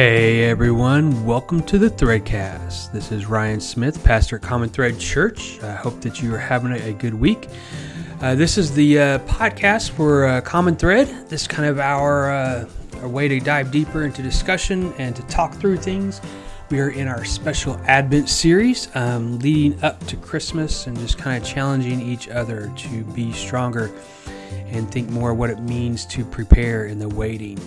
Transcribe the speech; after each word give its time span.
Hey 0.00 0.44
everyone, 0.44 1.26
welcome 1.26 1.62
to 1.64 1.76
the 1.76 1.90
Threadcast. 1.90 2.90
This 2.90 3.12
is 3.12 3.26
Ryan 3.26 3.60
Smith, 3.60 4.02
pastor 4.02 4.36
at 4.36 4.42
Common 4.42 4.70
Thread 4.70 4.98
Church. 4.98 5.62
I 5.62 5.74
hope 5.74 6.00
that 6.00 6.22
you 6.22 6.34
are 6.34 6.38
having 6.38 6.72
a 6.72 6.94
good 6.94 7.12
week. 7.12 7.48
Uh, 8.22 8.34
this 8.34 8.56
is 8.56 8.72
the 8.72 8.98
uh, 8.98 9.18
podcast 9.26 9.90
for 9.90 10.24
uh, 10.24 10.40
Common 10.40 10.74
Thread. 10.74 11.06
This 11.28 11.42
is 11.42 11.48
kind 11.48 11.68
of 11.68 11.78
our, 11.78 12.30
uh, 12.30 12.66
our 13.02 13.08
way 13.08 13.28
to 13.28 13.40
dive 13.40 13.70
deeper 13.70 14.04
into 14.04 14.22
discussion 14.22 14.94
and 14.94 15.14
to 15.16 15.22
talk 15.24 15.52
through 15.52 15.76
things. 15.76 16.22
We 16.70 16.80
are 16.80 16.88
in 16.88 17.06
our 17.06 17.26
special 17.26 17.78
Advent 17.84 18.30
series 18.30 18.88
um, 18.96 19.38
leading 19.40 19.84
up 19.84 20.02
to 20.06 20.16
Christmas 20.16 20.86
and 20.86 20.98
just 20.98 21.18
kind 21.18 21.36
of 21.36 21.46
challenging 21.46 22.00
each 22.00 22.26
other 22.26 22.72
to 22.74 23.04
be 23.12 23.34
stronger 23.34 23.90
and 24.68 24.90
think 24.90 25.10
more 25.10 25.34
what 25.34 25.50
it 25.50 25.60
means 25.60 26.06
to 26.06 26.24
prepare 26.24 26.86
in 26.86 26.98
the 26.98 27.08
waiting. 27.10 27.58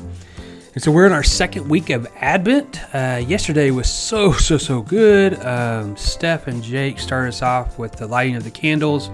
And 0.74 0.82
so 0.82 0.92
we're 0.92 1.06
in 1.06 1.12
our 1.12 1.22
second 1.22 1.70
week 1.70 1.92
of 1.92 2.08
Advent. 2.16 2.80
Uh, 2.96 3.22
yesterday 3.28 3.70
was 3.70 3.88
so, 3.88 4.32
so, 4.32 4.58
so 4.58 4.82
good. 4.82 5.40
Um, 5.46 5.96
Steph 5.96 6.48
and 6.48 6.64
Jake 6.64 6.98
started 6.98 7.28
us 7.28 7.44
off 7.44 7.78
with 7.78 7.92
the 7.92 8.08
lighting 8.08 8.36
of 8.36 8.44
the 8.44 8.50
candles, 8.50 9.12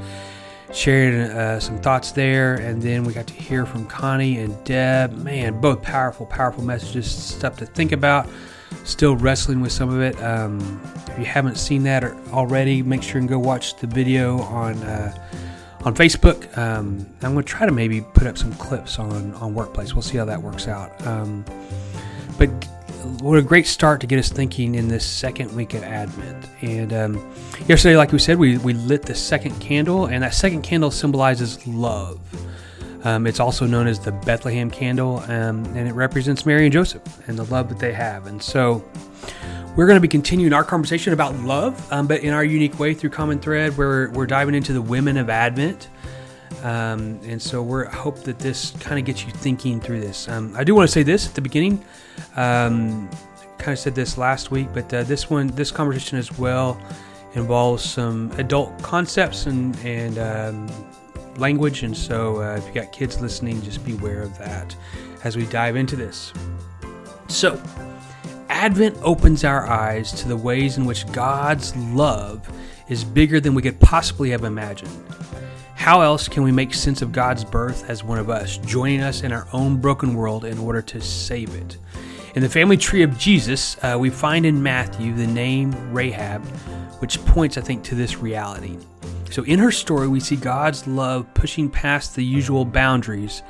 sharing 0.72 1.20
uh, 1.20 1.60
some 1.60 1.78
thoughts 1.80 2.14
there. 2.14 2.56
And 2.56 2.82
then 2.82 3.04
we 3.04 3.12
got 3.12 3.28
to 3.28 3.34
hear 3.34 3.66
from 3.66 3.86
Connie 3.88 4.38
and 4.38 4.64
Deb. 4.64 5.12
Man, 5.18 5.60
both 5.60 5.82
powerful, 5.82 6.26
powerful 6.28 6.64
messages, 6.64 7.12
stuff 7.12 7.58
to 7.58 7.66
think 7.66 7.92
about. 7.92 8.30
Still 8.86 9.18
wrestling 9.18 9.60
with 9.60 9.74
some 9.74 9.90
of 9.90 10.00
it. 10.00 10.18
Um, 10.24 10.82
if 11.08 11.20
you 11.20 11.26
haven't 11.26 11.58
seen 11.58 11.84
that 11.84 12.06
already, 12.32 12.82
make 12.84 13.04
sure 13.04 13.20
and 13.20 13.28
go 13.28 13.38
watch 13.38 13.76
the 13.76 13.88
video 13.88 14.40
on. 14.44 14.82
Uh, 14.84 15.14
on 15.86 15.96
Facebook. 15.96 16.58
Um, 16.58 17.06
I'm 17.22 17.34
going 17.34 17.44
to 17.46 17.50
try 17.50 17.66
to 17.66 17.72
maybe 17.72 18.02
put 18.02 18.28
up 18.28 18.38
some 18.38 18.54
clips 18.54 19.00
on 19.00 19.34
on 19.36 19.54
Workplace. 19.54 19.94
We'll 19.94 20.02
see 20.02 20.18
how 20.18 20.26
that 20.26 20.42
works 20.42 20.68
out. 20.68 21.06
Um, 21.08 21.46
but 22.38 22.50
what 23.22 23.38
a 23.38 23.42
great 23.42 23.68
start 23.68 24.02
to 24.02 24.08
get 24.08 24.20
us 24.20 24.30
thinking 24.30 24.76
in 24.76 24.88
this 24.88 25.06
second 25.06 25.56
week 25.56 25.74
of 25.74 25.84
Advent. 25.84 26.46
And 26.62 26.94
um, 26.94 27.34
yesterday, 27.68 27.96
like 27.96 28.12
we 28.12 28.20
said, 28.20 28.38
we, 28.38 28.58
we 28.58 28.74
lit 28.74 29.04
the 29.04 29.16
second 29.16 29.60
candle, 29.60 30.06
and 30.06 30.24
that 30.24 30.34
second 30.34 30.64
candle 30.64 30.92
symbolizes 30.92 31.66
love. 31.66 32.20
Um, 33.06 33.28
it's 33.28 33.40
also 33.40 33.66
known 33.66 33.88
as 33.88 34.00
the 34.00 34.12
Bethlehem 34.12 34.70
candle, 34.70 35.20
um, 35.28 35.64
and 35.76 35.88
it 35.88 35.94
represents 35.94 36.46
Mary 36.46 36.66
and 36.66 36.74
Joseph 36.74 37.02
and 37.28 37.40
the 37.40 37.46
love 37.46 37.70
that 37.70 37.80
they 37.80 37.94
have. 37.94 38.28
And 38.28 38.42
so 38.44 38.84
we're 39.76 39.86
going 39.86 39.98
to 39.98 40.02
be 40.02 40.08
continuing 40.08 40.54
our 40.54 40.64
conversation 40.64 41.14
about 41.14 41.36
love, 41.36 41.92
um, 41.92 42.08
but 42.08 42.22
in 42.22 42.34
our 42.34 42.44
unique 42.44 42.80
way 42.80 42.94
through 42.94 43.12
Common 43.12 43.40
Thread, 43.40 43.78
where 43.78 44.10
we're 44.12 44.26
diving 44.26 44.56
into 44.56 44.74
the 44.74 44.82
women 44.82 45.18
of 45.18 45.30
Advent. 45.30 45.90
Um, 46.64 47.20
and 47.24 47.42
so 47.42 47.62
we 47.62 47.86
hope 47.86 48.24
that 48.24 48.40
this 48.40 48.72
kind 48.80 49.00
of 49.00 49.06
gets 49.06 49.24
you 49.26 49.32
thinking 49.32 49.80
through 49.80 50.02
this. 50.02 50.28
Um, 50.28 50.54
I 50.58 50.64
do 50.64 50.76
want 50.76 50.88
to 50.90 50.92
say 50.92 51.04
this 51.04 51.28
at 51.28 51.36
the 51.36 51.42
beginning. 51.42 51.84
Um, 52.36 53.10
kind 53.58 53.74
of 53.74 53.80
said 53.80 53.96
this 53.96 54.18
last 54.18 54.52
week, 54.52 54.68
but 54.74 54.94
uh, 54.94 55.04
this 55.04 55.30
one, 55.30 55.48
this 55.48 55.72
conversation 55.72 56.18
as 56.18 56.38
well, 56.38 56.82
involves 57.34 57.84
some 57.84 58.32
adult 58.38 58.82
concepts 58.82 59.46
and 59.46 59.78
and 59.86 60.18
um, 60.18 60.70
language. 61.38 61.84
And 61.84 61.96
so, 61.96 62.42
uh, 62.42 62.56
if 62.58 62.68
you 62.68 62.74
got 62.74 62.92
kids 62.92 63.22
listening, 63.22 63.62
just 63.62 63.86
beware 63.86 64.22
of 64.22 64.38
that 64.40 64.76
as 65.24 65.38
we 65.38 65.46
dive 65.46 65.76
into 65.76 65.96
this. 65.96 66.34
So, 67.28 67.62
Advent 68.60 68.98
opens 69.04 69.46
our 69.46 69.66
eyes 69.68 70.12
to 70.12 70.28
the 70.28 70.36
ways 70.36 70.76
in 70.76 70.84
which 70.84 71.10
God's 71.14 71.74
love 71.78 72.46
is 72.90 73.06
bigger 73.06 73.40
than 73.40 73.56
we 73.56 73.62
could 73.62 73.80
possibly 73.80 74.32
have 74.32 74.44
imagined. 74.44 74.92
How 75.76 76.02
else 76.02 76.28
can 76.28 76.44
we 76.44 76.52
make 76.52 76.74
sense 76.74 77.02
of 77.02 77.14
God's 77.14 77.46
birth 77.46 77.90
as 77.90 78.04
one 78.04 78.20
of 78.20 78.30
us, 78.30 78.58
joining 78.58 79.00
us 79.00 79.24
in 79.24 79.32
our 79.32 79.48
own 79.54 79.78
broken 79.78 80.14
world 80.14 80.44
in 80.44 80.58
order 80.58 80.82
to 80.82 81.00
save 81.00 81.56
it? 81.56 81.78
In 82.36 82.42
the 82.42 82.50
family 82.50 82.76
tree 82.76 83.02
of 83.02 83.18
Jesus, 83.18 83.78
uh, 83.82 83.96
we 83.98 84.10
find 84.10 84.46
in 84.46 84.62
Matthew 84.62 85.16
the 85.16 85.26
name 85.26 85.72
Rahab, 85.94 86.46
which 87.00 87.24
points, 87.28 87.58
I 87.58 87.62
think, 87.62 87.86
to 87.86 87.96
this 87.96 88.18
reality. 88.18 88.78
So, 89.32 89.44
in 89.44 89.58
her 89.60 89.72
story, 89.72 90.10
we 90.10 90.20
see 90.20 90.36
God's 90.36 90.86
love 90.86 91.34
pushing 91.34 91.70
past 91.70 92.14
the 92.14 92.26
usual 92.26 92.66
boundaries 92.66 93.42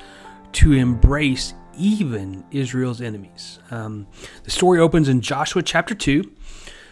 to 0.52 0.74
embrace 0.74 1.56
even 1.80 2.44
Israel's 2.52 3.02
enemies. 3.02 3.60
Um, 3.72 4.08
the 4.44 4.52
story 4.52 4.80
opens 4.80 5.08
in 5.08 5.22
Joshua 5.22 5.64
chapter 5.64 5.96
2 5.96 6.32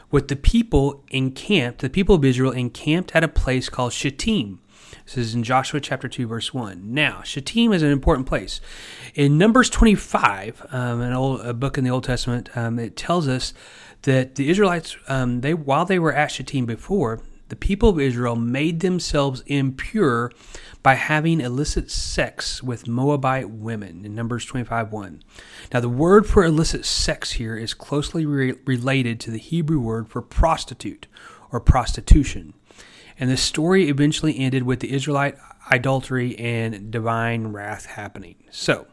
with 0.10 0.30
the 0.30 0.36
people 0.36 1.04
encamped, 1.10 1.82
the 1.82 1.90
people 1.90 2.16
of 2.16 2.24
Israel 2.24 2.52
encamped 2.52 3.16
at 3.16 3.24
a 3.24 3.28
place 3.28 3.70
called 3.70 3.92
Shittim. 3.92 4.62
This 5.06 5.18
is 5.18 5.36
in 5.36 5.44
Joshua 5.44 5.80
chapter 5.80 6.08
2, 6.08 6.28
verse 6.28 6.54
1. 6.54 6.94
Now, 6.94 7.22
Shittim 7.24 7.74
is 7.74 7.84
an 7.84 7.92
important 7.92 8.28
place. 8.28 8.62
In 9.16 9.38
Numbers 9.38 9.70
25, 9.70 10.66
um, 10.72 11.02
an 11.02 11.14
old, 11.14 11.42
a 11.42 11.54
book 11.54 11.78
in 11.78 11.84
the 11.84 11.90
Old 11.90 12.04
Testament, 12.04 12.50
um, 12.56 12.80
it 12.80 12.96
tells 12.96 13.28
us 13.28 13.54
that 14.04 14.36
the 14.36 14.50
Israelites, 14.50 14.98
um, 15.08 15.42
they 15.42 15.54
while 15.54 15.86
they 15.86 16.00
were 16.00 16.14
at 16.14 16.32
Shittim 16.32 16.66
before, 16.66 17.22
the 17.50 17.56
people 17.56 17.90
of 17.90 18.00
Israel 18.00 18.36
made 18.36 18.80
themselves 18.82 19.42
impure 19.48 20.32
by 20.84 20.96
having 20.96 21.42
illicit 21.42 21.90
sex 21.90 22.62
with 22.62 22.88
Moabite 22.88 23.50
women 23.50 24.06
in 24.06 24.16
Numbers 24.16 24.46
25 24.46 24.92
1. 24.92 25.24
Now, 25.74 25.80
the 25.80 25.90
word 25.90 26.28
for 26.28 26.44
illicit 26.44 26.86
sex 26.86 27.34
here 27.34 27.58
is 27.58 27.74
closely 27.74 28.26
re- 28.26 28.56
related 28.66 29.20
to 29.22 29.32
the 29.32 29.40
Hebrew 29.40 29.80
word 29.80 30.10
for 30.10 30.22
prostitute 30.22 31.08
or 31.52 31.60
prostitution. 31.60 32.54
And 33.20 33.30
the 33.30 33.38
story 33.38 33.90
eventually 33.90 34.38
ended 34.38 34.64
with 34.64 34.80
the 34.80 34.94
Israelite 34.94 35.38
idolatry 35.72 36.38
and 36.38 36.92
divine 36.92 37.48
wrath 37.48 37.86
happening. 37.86 38.36
So, 38.52 38.88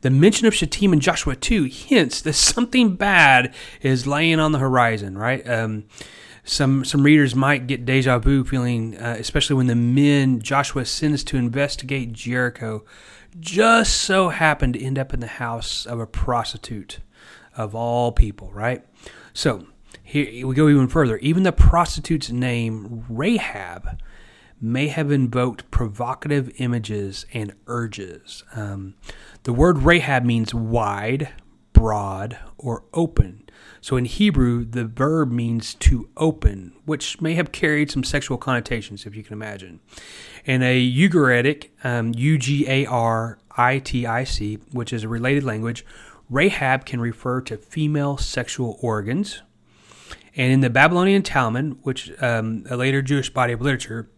the 0.00 0.10
mention 0.10 0.46
of 0.46 0.54
Shittim 0.54 0.92
in 0.92 1.00
Joshua 1.00 1.34
2 1.34 1.64
hints 1.64 2.20
that 2.20 2.34
something 2.34 2.94
bad 2.94 3.52
is 3.80 4.06
laying 4.06 4.38
on 4.38 4.52
the 4.52 4.58
horizon, 4.58 5.18
right? 5.18 5.48
Um, 5.48 5.84
some 6.48 6.84
some 6.84 7.02
readers 7.02 7.34
might 7.34 7.66
get 7.66 7.84
deja 7.84 8.18
vu 8.18 8.42
feeling, 8.42 8.96
uh, 8.96 9.16
especially 9.18 9.56
when 9.56 9.66
the 9.66 9.74
men 9.74 10.40
Joshua 10.40 10.84
sends 10.84 11.22
to 11.24 11.36
investigate 11.36 12.12
Jericho 12.12 12.84
just 13.38 13.98
so 13.98 14.30
happened 14.30 14.74
to 14.74 14.82
end 14.82 14.98
up 14.98 15.12
in 15.12 15.20
the 15.20 15.26
house 15.26 15.84
of 15.84 16.00
a 16.00 16.06
prostitute 16.06 17.00
of 17.56 17.74
all 17.74 18.12
people, 18.12 18.50
right? 18.52 18.84
So 19.32 19.66
here 20.02 20.46
we 20.46 20.54
go 20.54 20.68
even 20.68 20.88
further. 20.88 21.18
Even 21.18 21.42
the 21.42 21.52
prostitute's 21.52 22.30
name, 22.30 23.04
Rahab, 23.08 24.00
may 24.60 24.88
have 24.88 25.12
invoked 25.12 25.70
provocative 25.70 26.50
images 26.56 27.26
and 27.32 27.52
urges. 27.66 28.42
Um, 28.54 28.94
the 29.42 29.52
word 29.52 29.78
Rahab 29.78 30.24
means 30.24 30.54
wide, 30.54 31.28
broad, 31.72 32.38
or 32.56 32.84
open. 32.94 33.47
So 33.80 33.96
in 33.96 34.04
Hebrew, 34.04 34.64
the 34.64 34.84
verb 34.84 35.30
means 35.30 35.74
to 35.74 36.08
open, 36.16 36.72
which 36.84 37.20
may 37.20 37.34
have 37.34 37.52
carried 37.52 37.90
some 37.90 38.04
sexual 38.04 38.38
connotations, 38.38 39.06
if 39.06 39.14
you 39.14 39.22
can 39.22 39.32
imagine. 39.34 39.80
In 40.44 40.62
a 40.62 40.80
Ugaritic, 40.80 41.68
um, 41.84 42.12
U 42.16 42.38
G 42.38 42.68
A 42.68 42.86
R 42.86 43.38
I 43.56 43.78
T 43.78 44.06
I 44.06 44.24
C, 44.24 44.58
which 44.72 44.92
is 44.92 45.04
a 45.04 45.08
related 45.08 45.44
language, 45.44 45.84
Rahab 46.30 46.84
can 46.84 47.00
refer 47.00 47.40
to 47.42 47.56
female 47.56 48.16
sexual 48.16 48.78
organs. 48.82 49.42
And 50.36 50.52
in 50.52 50.60
the 50.60 50.70
Babylonian 50.70 51.22
Talmud, 51.22 51.78
which 51.82 52.12
um, 52.22 52.64
a 52.70 52.76
later 52.76 53.02
Jewish 53.02 53.30
body 53.30 53.52
of 53.52 53.60
literature, 53.60 54.10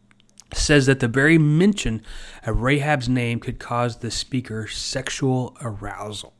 says 0.53 0.87
that 0.87 1.01
the 1.01 1.09
very 1.09 1.39
mention 1.39 2.03
of 2.45 2.63
Rahab's 2.63 3.09
name 3.09 3.39
could 3.39 3.59
cause 3.61 3.99
the 3.99 4.11
speaker 4.11 4.67
sexual 4.67 5.57
arousal. 5.63 6.35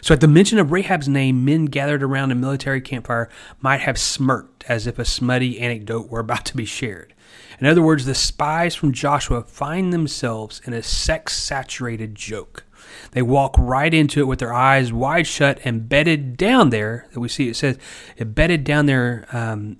So 0.00 0.14
at 0.14 0.20
the 0.20 0.28
mention 0.28 0.58
of 0.58 0.72
Rahab's 0.72 1.08
name, 1.08 1.44
men 1.44 1.66
gathered 1.66 2.02
around 2.02 2.30
a 2.30 2.34
military 2.34 2.80
campfire 2.80 3.28
might 3.60 3.80
have 3.80 3.98
smirked 3.98 4.64
as 4.68 4.86
if 4.86 4.98
a 4.98 5.04
smutty 5.04 5.60
anecdote 5.60 6.08
were 6.08 6.20
about 6.20 6.44
to 6.46 6.56
be 6.56 6.64
shared. 6.64 7.14
In 7.60 7.66
other 7.66 7.82
words, 7.82 8.04
the 8.04 8.14
spies 8.14 8.74
from 8.74 8.92
Joshua 8.92 9.42
find 9.42 9.92
themselves 9.92 10.60
in 10.64 10.72
a 10.72 10.82
sex 10.82 11.36
saturated 11.36 12.14
joke. 12.14 12.64
They 13.12 13.22
walk 13.22 13.54
right 13.58 13.92
into 13.92 14.20
it 14.20 14.26
with 14.26 14.40
their 14.40 14.52
eyes 14.52 14.92
wide 14.92 15.26
shut 15.26 15.60
and 15.64 15.88
bedded 15.88 16.36
down 16.36 16.70
there. 16.70 17.06
That 17.12 17.20
we 17.20 17.28
see 17.28 17.48
it 17.48 17.56
says 17.56 17.78
it 18.16 18.34
bedded 18.34 18.64
down 18.64 18.86
there, 18.86 19.26
um, 19.32 19.76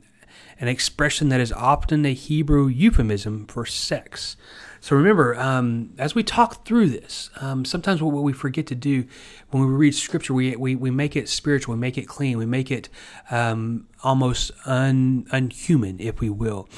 an 0.60 0.68
expression 0.68 1.28
that 1.30 1.40
is 1.40 1.52
often 1.52 2.06
a 2.06 2.14
Hebrew 2.14 2.68
euphemism 2.68 3.46
for 3.46 3.66
sex. 3.66 4.36
So 4.82 4.96
remember, 4.96 5.38
um, 5.38 5.94
as 5.96 6.16
we 6.16 6.24
talk 6.24 6.66
through 6.66 6.88
this, 6.88 7.30
um, 7.40 7.64
sometimes 7.64 8.02
what, 8.02 8.24
we 8.24 8.32
forget 8.32 8.66
to 8.66 8.74
do 8.74 9.04
when 9.50 9.62
we 9.62 9.72
read 9.72 9.94
Scripture, 9.94 10.34
we, 10.34 10.56
we, 10.56 10.74
we 10.74 10.90
make 10.90 11.14
it 11.14 11.28
spiritual, 11.28 11.76
we 11.76 11.80
make 11.80 11.96
it 11.96 12.08
clean, 12.08 12.36
we 12.36 12.46
make 12.46 12.68
it 12.68 12.88
um, 13.30 13.86
almost 14.02 14.50
un, 14.66 15.24
unhuman, 15.30 16.00
if 16.00 16.18
we 16.18 16.28
will. 16.28 16.68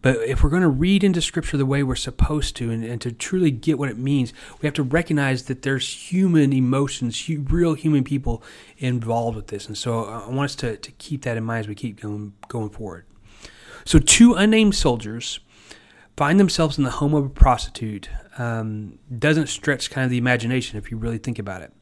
But 0.00 0.16
if 0.26 0.42
we're 0.42 0.48
going 0.48 0.62
to 0.62 0.68
read 0.68 1.04
into 1.04 1.20
Scripture 1.20 1.58
the 1.58 1.66
way 1.66 1.82
we're 1.82 1.96
supposed 1.96 2.56
to 2.56 2.70
and, 2.70 2.82
and, 2.82 2.98
to 3.02 3.12
truly 3.12 3.50
get 3.50 3.78
what 3.78 3.90
it 3.90 3.98
means, 3.98 4.32
we 4.62 4.66
have 4.66 4.74
to 4.76 4.82
recognize 4.82 5.42
that 5.44 5.60
there's 5.60 6.10
human 6.10 6.54
emotions, 6.54 7.28
real 7.28 7.74
human 7.74 8.04
people 8.04 8.42
involved 8.78 9.36
with 9.36 9.48
this. 9.48 9.66
And 9.66 9.76
so 9.76 10.06
uh, 10.06 10.24
I 10.26 10.30
want 10.30 10.46
us 10.46 10.54
to, 10.56 10.78
to 10.78 10.92
keep 10.92 11.24
that 11.24 11.36
in 11.36 11.44
mind 11.44 11.60
as 11.60 11.68
we 11.68 11.74
keep 11.74 12.00
going, 12.00 12.32
going 12.48 12.70
forward. 12.70 13.04
So, 13.84 13.98
two 13.98 14.34
unnamed 14.34 14.74
soldiers 14.74 15.40
find 16.20 16.38
themselves 16.38 16.76
in 16.76 16.84
the 16.84 16.90
home 16.90 17.14
of 17.14 17.24
a 17.24 17.30
prostitute 17.30 18.10
um, 18.36 18.98
doesn't 19.18 19.46
stretch 19.46 19.90
kind 19.90 20.04
of 20.04 20.10
the 20.10 20.18
imagination 20.18 20.76
if 20.76 20.90
you 20.90 20.98
really 20.98 21.16
think 21.16 21.38
about 21.38 21.62
it. 21.62 21.72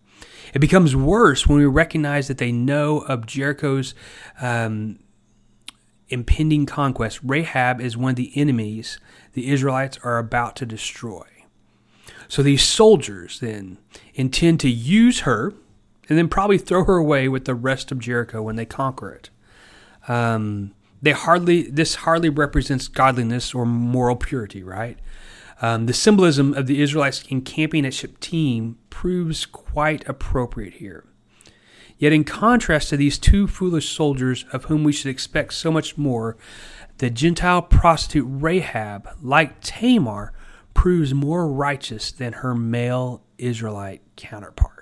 It 0.55 0.61
becomes 0.61 0.95
worse 0.95 1.49
when 1.49 1.59
we 1.59 1.67
recognize 1.67 2.29
that 2.29 2.39
they 2.39 2.53
know 2.53 3.01
of 3.01 3.27
Jericho's 3.27 3.97
um, 4.41 5.01
impending 6.09 6.67
conquest. 6.67 7.19
Rahab 7.25 7.81
is 7.81 7.97
one 7.97 8.11
of 8.11 8.17
the 8.17 8.31
enemies 8.37 9.01
the 9.33 9.51
Israelites 9.51 9.99
are 10.05 10.19
about 10.19 10.55
to 10.55 10.65
destroy. 10.65 11.27
So 12.29 12.45
these 12.45 12.63
soldiers 12.63 13.41
then 13.41 13.79
intend 14.15 14.61
to 14.61 14.71
use 14.71 15.23
her 15.23 15.53
and 16.09 16.17
then 16.17 16.29
probably 16.29 16.59
throw 16.59 16.85
her 16.85 16.97
away 16.97 17.29
with 17.29 17.45
the 17.45 17.57
rest 17.57 17.91
of 17.91 17.99
Jericho 17.99 18.43
when 18.43 18.55
they 18.55 18.67
conquer 18.67 19.11
it. 19.11 19.31
Um, 20.07 20.77
they 21.01 21.13
hardly 21.13 21.63
this 21.63 21.97
hardly 21.97 22.29
represents 22.29 22.89
godliness 22.89 23.55
or 23.55 23.67
moral 23.67 24.17
purity, 24.17 24.63
right? 24.63 24.99
Um, 25.61 25.87
the 25.87 25.93
symbolism 25.93 26.55
of 26.55 26.67
the 26.67 26.81
Israelites 26.81 27.25
encamping 27.29 27.85
at 27.85 27.95
Shittim 27.95 28.79
proves 28.91 29.45
quite 29.45 30.09
appropriate 30.09 30.75
here. 30.75 31.05
Yet, 31.99 32.13
in 32.13 32.23
contrast 32.23 32.91
to 32.91 32.97
these 32.97 33.19
two 33.19 33.49
foolish 33.49 33.89
soldiers 33.89 34.45
of 34.53 34.67
whom 34.67 34.85
we 34.85 34.93
should 34.93 35.11
expect 35.11 35.55
so 35.55 35.73
much 35.73 35.99
more, 35.99 36.37
the 36.99 37.11
Gentile 37.11 37.61
prostitute 37.61 38.27
Rahab, 38.29 39.09
like 39.21 39.61
Tamar, 39.61 40.33
proves 40.75 41.13
more 41.13 41.49
righteous 41.49 42.13
than 42.13 42.35
her 42.35 42.55
male 42.55 43.25
Israelite 43.37 44.03
counterparts. 44.15 44.78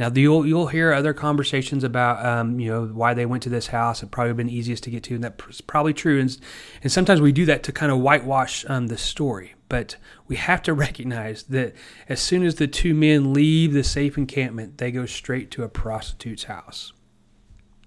Now, 0.00 0.10
you'll 0.10 0.46
you'll 0.46 0.68
hear 0.68 0.94
other 0.94 1.12
conversations 1.12 1.84
about 1.84 2.24
um, 2.24 2.58
you 2.58 2.70
know 2.70 2.86
why 2.86 3.12
they 3.12 3.26
went 3.26 3.42
to 3.42 3.50
this 3.50 3.66
house. 3.66 4.02
It 4.02 4.10
probably 4.10 4.32
been 4.32 4.48
easiest 4.48 4.82
to 4.84 4.90
get 4.90 5.02
to, 5.04 5.14
and 5.14 5.22
that's 5.22 5.60
probably 5.60 5.92
true. 5.92 6.18
And, 6.18 6.38
and 6.82 6.90
sometimes 6.90 7.20
we 7.20 7.32
do 7.32 7.44
that 7.44 7.62
to 7.64 7.72
kind 7.72 7.92
of 7.92 7.98
whitewash 7.98 8.64
um, 8.66 8.86
the 8.86 8.96
story. 8.96 9.52
But 9.68 9.96
we 10.26 10.36
have 10.36 10.62
to 10.62 10.72
recognize 10.86 11.42
that 11.44 11.74
as 12.08 12.18
soon 12.18 12.44
as 12.44 12.54
the 12.54 12.66
two 12.66 12.94
men 12.94 13.34
leave 13.34 13.74
the 13.74 13.84
safe 13.84 14.16
encampment, 14.16 14.78
they 14.78 14.90
go 14.90 15.04
straight 15.04 15.50
to 15.50 15.64
a 15.64 15.68
prostitute's 15.68 16.44
house. 16.44 16.94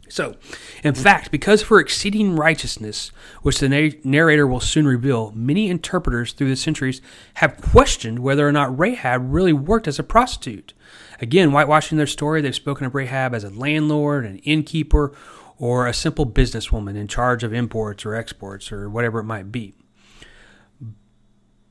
So, 0.09 0.35
in 0.83 0.93
fact, 0.93 1.31
because 1.31 1.63
her 1.63 1.79
exceeding 1.79 2.35
righteousness, 2.35 3.11
which 3.41 3.59
the 3.59 3.97
narrator 4.03 4.45
will 4.45 4.59
soon 4.59 4.85
reveal, 4.85 5.31
many 5.31 5.69
interpreters 5.69 6.33
through 6.33 6.49
the 6.49 6.55
centuries 6.55 7.01
have 7.35 7.59
questioned 7.59 8.19
whether 8.19 8.47
or 8.47 8.51
not 8.51 8.77
Rahab 8.77 9.33
really 9.33 9.53
worked 9.53 9.87
as 9.87 9.97
a 9.97 10.03
prostitute. 10.03 10.73
Again, 11.19 11.51
whitewashing 11.51 11.97
their 11.97 12.05
story, 12.05 12.41
they've 12.41 12.53
spoken 12.53 12.85
of 12.85 12.93
Rahab 12.93 13.33
as 13.33 13.43
a 13.43 13.49
landlord, 13.49 14.25
an 14.25 14.37
innkeeper, 14.39 15.13
or 15.57 15.87
a 15.87 15.93
simple 15.93 16.27
businesswoman 16.27 16.95
in 16.95 17.07
charge 17.07 17.43
of 17.43 17.53
imports 17.53 18.05
or 18.05 18.13
exports 18.13 18.71
or 18.71 18.89
whatever 18.89 19.19
it 19.19 19.23
might 19.23 19.51
be. 19.51 19.73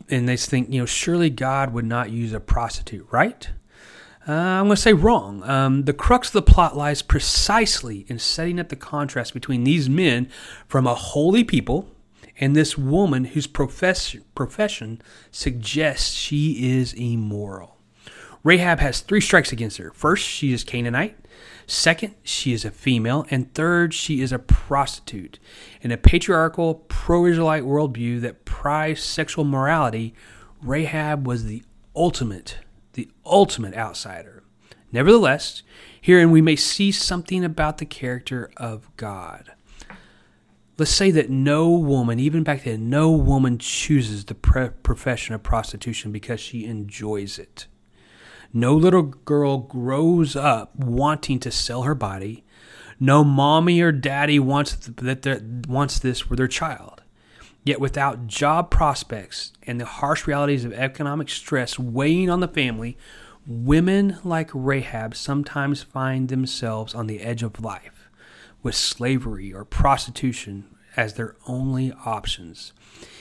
And 0.08 0.28
they 0.28 0.36
think, 0.36 0.72
you 0.72 0.80
know, 0.80 0.86
surely 0.86 1.30
God 1.30 1.72
would 1.72 1.84
not 1.84 2.10
use 2.10 2.32
a 2.32 2.40
prostitute, 2.40 3.06
right? 3.10 3.50
Uh, 4.26 4.32
I'm 4.32 4.66
going 4.66 4.76
to 4.76 4.80
say 4.82 4.92
wrong. 4.92 5.42
Um, 5.42 5.82
the 5.82 5.92
crux 5.92 6.28
of 6.28 6.34
the 6.34 6.42
plot 6.42 6.76
lies 6.76 7.02
precisely 7.02 8.04
in 8.06 8.20
setting 8.20 8.60
up 8.60 8.68
the 8.68 8.76
contrast 8.76 9.34
between 9.34 9.64
these 9.64 9.88
men 9.88 10.28
from 10.68 10.86
a 10.86 10.94
holy 10.94 11.42
people 11.42 11.88
and 12.38 12.54
this 12.54 12.78
woman 12.78 13.24
whose 13.24 13.48
profess- 13.48 14.14
profession 14.36 15.02
suggests 15.32 16.14
she 16.14 16.78
is 16.78 16.92
immoral. 16.92 17.78
Rahab 18.44 18.78
has 18.78 19.00
three 19.00 19.20
strikes 19.20 19.50
against 19.52 19.78
her. 19.78 19.90
First, 19.92 20.24
she 20.24 20.52
is 20.52 20.62
Canaanite. 20.62 21.16
Second, 21.66 22.14
she 22.22 22.52
is 22.52 22.64
a 22.64 22.70
female. 22.70 23.26
And 23.28 23.52
third, 23.54 23.92
she 23.92 24.20
is 24.20 24.30
a 24.30 24.38
prostitute. 24.38 25.40
In 25.80 25.90
a 25.90 25.96
patriarchal, 25.96 26.74
pro 26.86 27.26
Israelite 27.26 27.64
worldview 27.64 28.20
that 28.20 28.44
prized 28.44 29.02
sexual 29.02 29.44
morality, 29.44 30.14
Rahab 30.62 31.26
was 31.26 31.44
the 31.44 31.64
ultimate 31.94 32.58
the 32.94 33.10
ultimate 33.24 33.74
outsider. 33.74 34.42
Nevertheless, 34.92 35.62
herein 36.00 36.30
we 36.30 36.42
may 36.42 36.56
see 36.56 36.92
something 36.92 37.44
about 37.44 37.78
the 37.78 37.86
character 37.86 38.50
of 38.56 38.94
God. 38.96 39.52
Let's 40.78 40.90
say 40.90 41.10
that 41.10 41.30
no 41.30 41.70
woman, 41.70 42.18
even 42.18 42.42
back 42.42 42.64
then, 42.64 42.90
no 42.90 43.10
woman 43.10 43.58
chooses 43.58 44.24
the 44.24 44.34
pre- 44.34 44.70
profession 44.70 45.34
of 45.34 45.42
prostitution 45.42 46.12
because 46.12 46.40
she 46.40 46.64
enjoys 46.64 47.38
it. 47.38 47.66
No 48.52 48.74
little 48.74 49.02
girl 49.02 49.58
grows 49.58 50.36
up 50.36 50.74
wanting 50.76 51.40
to 51.40 51.50
sell 51.50 51.82
her 51.82 51.94
body. 51.94 52.44
No 53.00 53.24
mommy 53.24 53.80
or 53.80 53.92
daddy 53.92 54.38
wants 54.38 54.74
that 54.74 55.66
wants 55.66 55.98
this 55.98 56.20
for 56.20 56.36
their 56.36 56.48
child. 56.48 57.01
Yet, 57.64 57.80
without 57.80 58.26
job 58.26 58.70
prospects 58.70 59.52
and 59.64 59.80
the 59.80 59.84
harsh 59.84 60.26
realities 60.26 60.64
of 60.64 60.72
economic 60.72 61.28
stress 61.28 61.78
weighing 61.78 62.28
on 62.28 62.40
the 62.40 62.48
family, 62.48 62.96
women 63.46 64.18
like 64.24 64.50
Rahab 64.52 65.14
sometimes 65.14 65.82
find 65.82 66.28
themselves 66.28 66.94
on 66.94 67.06
the 67.06 67.20
edge 67.20 67.42
of 67.42 67.62
life, 67.62 68.08
with 68.62 68.74
slavery 68.74 69.52
or 69.52 69.64
prostitution 69.64 70.76
as 70.96 71.14
their 71.14 71.36
only 71.46 71.92
options. 72.04 72.72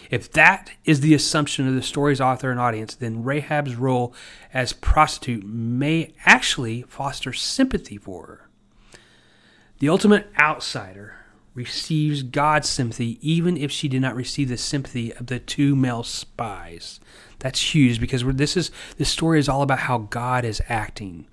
If 0.09 0.31
that 0.33 0.71
is 0.83 1.01
the 1.01 1.13
assumption 1.13 1.67
of 1.67 1.75
the 1.75 1.81
story's 1.81 2.19
author 2.19 2.51
and 2.51 2.59
audience, 2.59 2.95
then 2.95 3.23
Rahab's 3.23 3.75
role 3.75 4.13
as 4.53 4.73
prostitute 4.73 5.45
may 5.45 6.13
actually 6.25 6.81
foster 6.83 7.31
sympathy 7.31 7.97
for 7.97 8.25
her. 8.25 8.49
The 9.79 9.89
ultimate 9.89 10.29
outsider 10.37 11.15
receives 11.53 12.23
God's 12.23 12.69
sympathy 12.69 13.19
even 13.21 13.57
if 13.57 13.71
she 13.71 13.87
did 13.87 14.01
not 14.01 14.15
receive 14.15 14.49
the 14.49 14.57
sympathy 14.57 15.13
of 15.13 15.27
the 15.27 15.39
two 15.39 15.75
male 15.75 16.03
spies. 16.03 16.99
That's 17.39 17.73
huge 17.73 17.99
because 17.99 18.23
this 18.23 18.55
is 18.55 18.71
this 18.97 19.09
story 19.09 19.39
is 19.39 19.49
all 19.49 19.61
about 19.61 19.79
how 19.79 19.97
God 19.97 20.45
is 20.45 20.61
acting. 20.69 21.27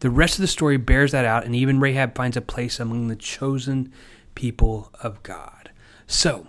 The 0.00 0.10
rest 0.10 0.34
of 0.34 0.42
the 0.42 0.46
story 0.46 0.76
bears 0.76 1.12
that 1.12 1.24
out, 1.24 1.44
and 1.44 1.56
even 1.56 1.80
Rahab 1.80 2.14
finds 2.14 2.36
a 2.36 2.42
place 2.42 2.78
among 2.78 3.08
the 3.08 3.16
chosen 3.16 3.92
people 4.34 4.90
of 5.02 5.22
God. 5.22 5.70
So. 6.06 6.48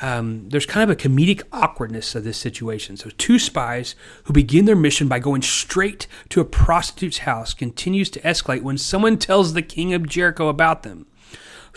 Um, 0.00 0.48
there's 0.50 0.64
kind 0.64 0.88
of 0.88 0.96
a 0.96 1.00
comedic 1.00 1.42
awkwardness 1.50 2.14
of 2.14 2.22
this 2.22 2.38
situation. 2.38 2.96
So, 2.96 3.10
two 3.18 3.36
spies 3.36 3.96
who 4.22 4.32
begin 4.32 4.64
their 4.64 4.76
mission 4.76 5.08
by 5.08 5.18
going 5.18 5.42
straight 5.42 6.06
to 6.28 6.40
a 6.40 6.44
prostitute's 6.44 7.18
house 7.18 7.52
continues 7.52 8.08
to 8.10 8.20
escalate 8.20 8.62
when 8.62 8.78
someone 8.78 9.16
tells 9.18 9.54
the 9.54 9.60
king 9.60 9.92
of 9.92 10.08
Jericho 10.08 10.46
about 10.46 10.84
them. 10.84 11.08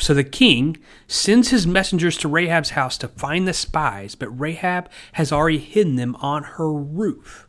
So 0.02 0.16
the 0.16 0.24
king 0.24 0.78
sends 1.08 1.50
his 1.50 1.68
messengers 1.68 2.18
to 2.18 2.28
Rahab's 2.28 2.72
house 2.72 2.98
to 2.98 3.08
find 3.08 3.48
the 3.48 3.54
spies, 3.54 4.16
but 4.16 4.30
Rahab 4.30 4.90
has 5.14 5.32
already 5.32 5.60
hidden 5.60 5.96
them 5.96 6.16
on 6.16 6.44
her 6.44 6.74
roof. 6.74 7.48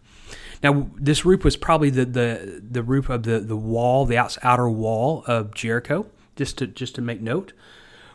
Now, 0.63 0.91
this 0.95 1.25
roof 1.25 1.45
was 1.45 1.57
probably 1.57 1.89
the, 1.89 2.05
the, 2.05 2.63
the 2.71 2.83
roof 2.83 3.09
of 3.09 3.23
the, 3.23 3.41
the 3.41 3.57
wall, 3.57 4.05
the 4.05 4.19
outer 4.43 4.69
wall 4.69 5.25
of 5.27 5.55
Jericho, 5.55 6.07
just 6.37 6.59
to, 6.59 6.67
just 6.67 6.95
to 6.97 7.01
make 7.01 7.23
note 7.23 7.55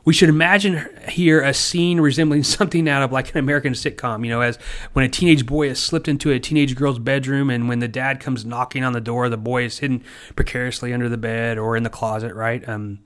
we 0.08 0.14
should 0.14 0.30
imagine 0.30 0.88
here 1.10 1.42
a 1.42 1.54
scene 1.54 2.00
resembling 2.00 2.42
something 2.58 2.88
out 2.88 3.04
of 3.04 3.12
like 3.12 3.30
an 3.32 3.40
American 3.40 3.74
sitcom, 3.74 4.24
you 4.24 4.32
know, 4.32 4.40
as 4.40 4.56
when 4.94 5.04
a 5.04 5.10
teenage 5.10 5.46
boy 5.46 5.68
has 5.68 5.80
slipped 5.80 6.08
into 6.08 6.32
a 6.32 6.40
teenage 6.40 6.78
girl's 6.78 6.98
bedroom 6.98 7.50
and 7.50 7.68
when 7.68 7.80
the 7.80 7.90
dad 7.90 8.22
comes 8.22 8.46
knocking 8.46 8.86
on 8.86 8.94
the 8.94 9.02
door, 9.02 9.28
the 9.28 9.36
boy 9.36 9.66
is 9.66 9.80
hidden 9.80 10.02
precariously 10.38 10.94
under 10.94 11.10
the 11.10 11.18
bed 11.18 11.58
or 11.58 11.76
in 11.76 11.84
the 11.84 11.90
closet, 11.90 12.34
right? 12.34 12.66
Um, 12.70 13.00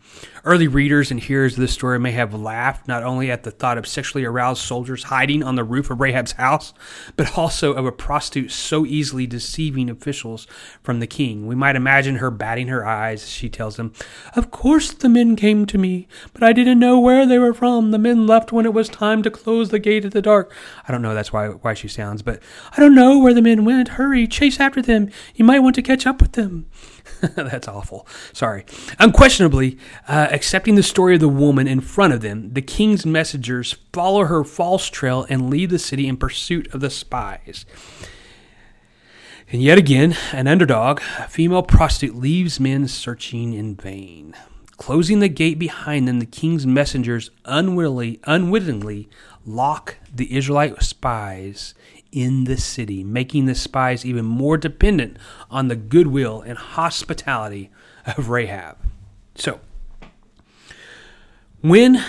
early 0.45 0.67
readers 0.67 1.09
and 1.09 1.19
hearers 1.19 1.53
of 1.53 1.61
this 1.61 1.73
story 1.73 1.97
may 1.97 2.11
have 2.11 2.35
laughed 2.35 2.87
not 2.87 3.01
only 3.01 3.31
at 3.31 3.41
the 3.41 3.51
thought 3.51 3.79
of 3.79 3.87
sexually 3.87 4.23
aroused 4.23 4.61
soldiers 4.61 5.05
hiding 5.05 5.41
on 5.41 5.55
the 5.55 5.63
roof 5.63 5.89
of 5.89 5.99
Rahab's 5.99 6.33
house, 6.33 6.71
but 7.15 7.35
also 7.35 7.73
of 7.73 7.87
a 7.87 7.91
prostitute 7.91 8.51
so 8.51 8.85
easily 8.85 9.25
deceiving 9.25 9.89
officials 9.89 10.45
from 10.83 10.99
the 10.99 11.07
king. 11.07 11.47
We 11.47 11.55
might 11.55 11.75
imagine 11.75 12.17
her 12.17 12.29
batting 12.29 12.67
her 12.67 12.85
eyes 12.85 13.23
as 13.23 13.29
she 13.31 13.49
tells 13.49 13.77
them, 13.77 13.91
Of 14.35 14.51
course 14.51 14.91
the 14.93 15.09
men 15.09 15.35
came 15.35 15.65
to 15.65 15.79
me, 15.79 16.07
but 16.33 16.43
I 16.43 16.53
didn't 16.53 16.77
know 16.77 16.90
know 16.91 16.99
where 16.99 17.25
they 17.25 17.39
were 17.39 17.53
from. 17.53 17.91
The 17.91 17.97
men 17.97 18.27
left 18.27 18.51
when 18.51 18.65
it 18.65 18.73
was 18.73 18.89
time 18.89 19.23
to 19.23 19.31
close 19.31 19.69
the 19.69 19.79
gate 19.79 20.03
at 20.03 20.11
the 20.11 20.21
dark. 20.21 20.51
I 20.87 20.91
don't 20.91 21.01
know. 21.01 21.13
That's 21.13 21.31
why 21.31 21.47
why 21.47 21.73
she 21.73 21.87
sounds, 21.87 22.21
but 22.21 22.41
I 22.75 22.81
don't 22.81 22.95
know 22.95 23.17
where 23.17 23.33
the 23.33 23.41
men 23.41 23.63
went. 23.63 23.89
Hurry, 23.89 24.27
chase 24.27 24.59
after 24.59 24.81
them. 24.81 25.09
You 25.35 25.45
might 25.45 25.59
want 25.59 25.75
to 25.75 25.81
catch 25.81 26.05
up 26.05 26.21
with 26.21 26.33
them. 26.33 26.65
That's 27.21 27.67
awful. 27.67 28.05
Sorry. 28.33 28.65
Unquestionably, 28.99 29.77
uh, 30.07 30.27
accepting 30.31 30.75
the 30.75 30.83
story 30.83 31.15
of 31.15 31.21
the 31.21 31.29
woman 31.29 31.67
in 31.67 31.79
front 31.79 32.13
of 32.13 32.21
them, 32.21 32.53
the 32.53 32.61
king's 32.61 33.05
messengers 33.05 33.77
follow 33.93 34.25
her 34.25 34.43
false 34.43 34.87
trail 34.87 35.25
and 35.29 35.49
leave 35.49 35.69
the 35.69 35.79
city 35.79 36.07
in 36.07 36.17
pursuit 36.17 36.73
of 36.73 36.81
the 36.81 36.89
spies. 36.89 37.65
And 39.49 39.61
yet 39.61 39.77
again, 39.77 40.15
an 40.31 40.47
underdog, 40.47 41.01
a 41.19 41.27
female 41.27 41.63
prostitute, 41.63 42.15
leaves 42.15 42.59
men 42.59 42.87
searching 42.87 43.53
in 43.53 43.75
vain. 43.75 44.35
Closing 44.81 45.19
the 45.19 45.29
gate 45.29 45.59
behind 45.59 46.07
them, 46.07 46.17
the 46.17 46.25
king's 46.25 46.65
messengers 46.65 47.29
unwittingly, 47.45 49.09
lock 49.45 49.97
the 50.11 50.35
Israelite 50.35 50.81
spies 50.81 51.75
in 52.11 52.45
the 52.45 52.57
city, 52.57 53.03
making 53.03 53.45
the 53.45 53.53
spies 53.53 54.03
even 54.03 54.25
more 54.25 54.57
dependent 54.57 55.17
on 55.51 55.67
the 55.67 55.75
goodwill 55.75 56.41
and 56.41 56.57
hospitality 56.57 57.69
of 58.07 58.29
Rahab. 58.29 58.75
So, 59.35 59.59
when 61.61 62.03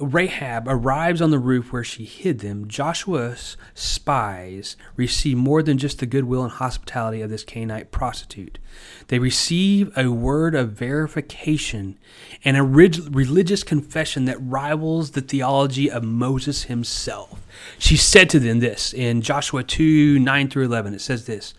Rahab 0.00 0.64
arrives 0.66 1.22
on 1.22 1.30
the 1.30 1.38
roof 1.38 1.72
where 1.72 1.84
she 1.84 2.04
hid 2.04 2.40
them, 2.40 2.66
Joshua's 2.66 3.56
spies 3.74 4.76
receive 4.96 5.36
more 5.36 5.62
than 5.62 5.78
just 5.78 6.00
the 6.00 6.06
goodwill 6.06 6.42
and 6.42 6.50
hospitality 6.50 7.22
of 7.22 7.30
this 7.30 7.44
Canaanite 7.44 7.92
prostitute. 7.92 8.58
They 9.06 9.20
receive 9.20 9.96
a 9.96 10.10
word 10.10 10.56
of 10.56 10.72
verification 10.72 11.96
and 12.44 12.56
a 12.56 12.64
religious 12.64 13.62
confession 13.62 14.24
that 14.24 14.38
rivals 14.40 15.12
the 15.12 15.20
theology 15.20 15.88
of 15.88 16.02
Moses 16.02 16.64
himself. 16.64 17.46
She 17.78 17.96
said 17.96 18.28
to 18.30 18.40
them 18.40 18.58
this 18.58 18.92
in 18.92 19.22
Joshua 19.22 19.62
2 19.62 20.18
9 20.18 20.48
through 20.48 20.64
11. 20.64 20.94
It 20.94 21.02
says 21.02 21.26
this 21.26 21.54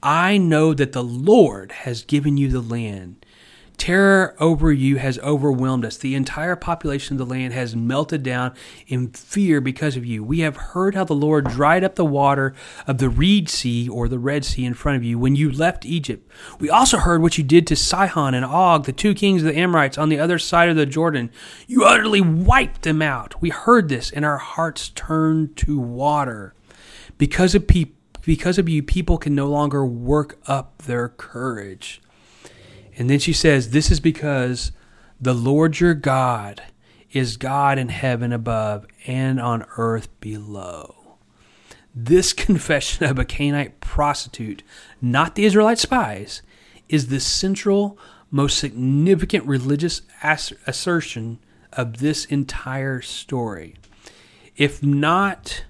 I 0.00 0.36
know 0.36 0.74
that 0.74 0.92
the 0.92 1.02
Lord 1.02 1.72
has 1.72 2.04
given 2.04 2.36
you 2.36 2.48
the 2.48 2.60
land 2.60 3.23
Terror 3.76 4.36
over 4.38 4.72
you 4.72 4.96
has 4.96 5.18
overwhelmed 5.18 5.84
us. 5.84 5.96
The 5.96 6.14
entire 6.14 6.56
population 6.56 7.14
of 7.14 7.18
the 7.18 7.34
land 7.34 7.52
has 7.52 7.74
melted 7.74 8.22
down 8.22 8.54
in 8.86 9.08
fear 9.08 9.60
because 9.60 9.96
of 9.96 10.06
you. 10.06 10.22
We 10.22 10.40
have 10.40 10.56
heard 10.56 10.94
how 10.94 11.04
the 11.04 11.14
Lord 11.14 11.48
dried 11.48 11.82
up 11.82 11.96
the 11.96 12.04
water 12.04 12.54
of 12.86 12.98
the 12.98 13.08
Reed 13.08 13.48
Sea 13.48 13.88
or 13.88 14.08
the 14.08 14.18
Red 14.18 14.44
Sea 14.44 14.64
in 14.64 14.74
front 14.74 14.96
of 14.96 15.04
you 15.04 15.18
when 15.18 15.34
you 15.34 15.50
left 15.50 15.84
Egypt. 15.84 16.30
We 16.60 16.70
also 16.70 16.98
heard 16.98 17.20
what 17.20 17.36
you 17.36 17.44
did 17.44 17.66
to 17.66 17.76
Sihon 17.76 18.34
and 18.34 18.44
Og, 18.44 18.84
the 18.84 18.92
two 18.92 19.12
kings 19.12 19.42
of 19.42 19.48
the 19.48 19.58
Amorites 19.58 19.98
on 19.98 20.08
the 20.08 20.20
other 20.20 20.38
side 20.38 20.68
of 20.68 20.76
the 20.76 20.86
Jordan. 20.86 21.30
You 21.66 21.84
utterly 21.84 22.20
wiped 22.20 22.82
them 22.82 23.02
out. 23.02 23.40
We 23.42 23.50
heard 23.50 23.88
this 23.88 24.10
and 24.12 24.24
our 24.24 24.38
hearts 24.38 24.90
turned 24.90 25.56
to 25.58 25.78
water. 25.78 26.54
Because 27.18 27.54
of 27.54 27.68
because 28.22 28.58
of 28.58 28.68
you, 28.68 28.82
people 28.82 29.18
can 29.18 29.34
no 29.34 29.46
longer 29.46 29.84
work 29.84 30.38
up 30.46 30.78
their 30.82 31.08
courage. 31.08 32.00
And 32.96 33.10
then 33.10 33.18
she 33.18 33.32
says, 33.32 33.70
This 33.70 33.90
is 33.90 34.00
because 34.00 34.72
the 35.20 35.34
Lord 35.34 35.80
your 35.80 35.94
God 35.94 36.62
is 37.12 37.36
God 37.36 37.78
in 37.78 37.88
heaven 37.88 38.32
above 38.32 38.86
and 39.06 39.40
on 39.40 39.64
earth 39.76 40.08
below. 40.20 41.16
This 41.94 42.32
confession 42.32 43.06
of 43.06 43.18
a 43.18 43.24
Canaanite 43.24 43.80
prostitute, 43.80 44.62
not 45.00 45.34
the 45.34 45.44
Israelite 45.44 45.78
spies, 45.78 46.42
is 46.88 47.08
the 47.08 47.20
central, 47.20 47.98
most 48.30 48.58
significant 48.58 49.44
religious 49.46 50.02
assertion 50.66 51.38
of 51.72 51.98
this 51.98 52.24
entire 52.26 53.00
story. 53.00 53.76
If 54.56 54.82
not 54.82 55.64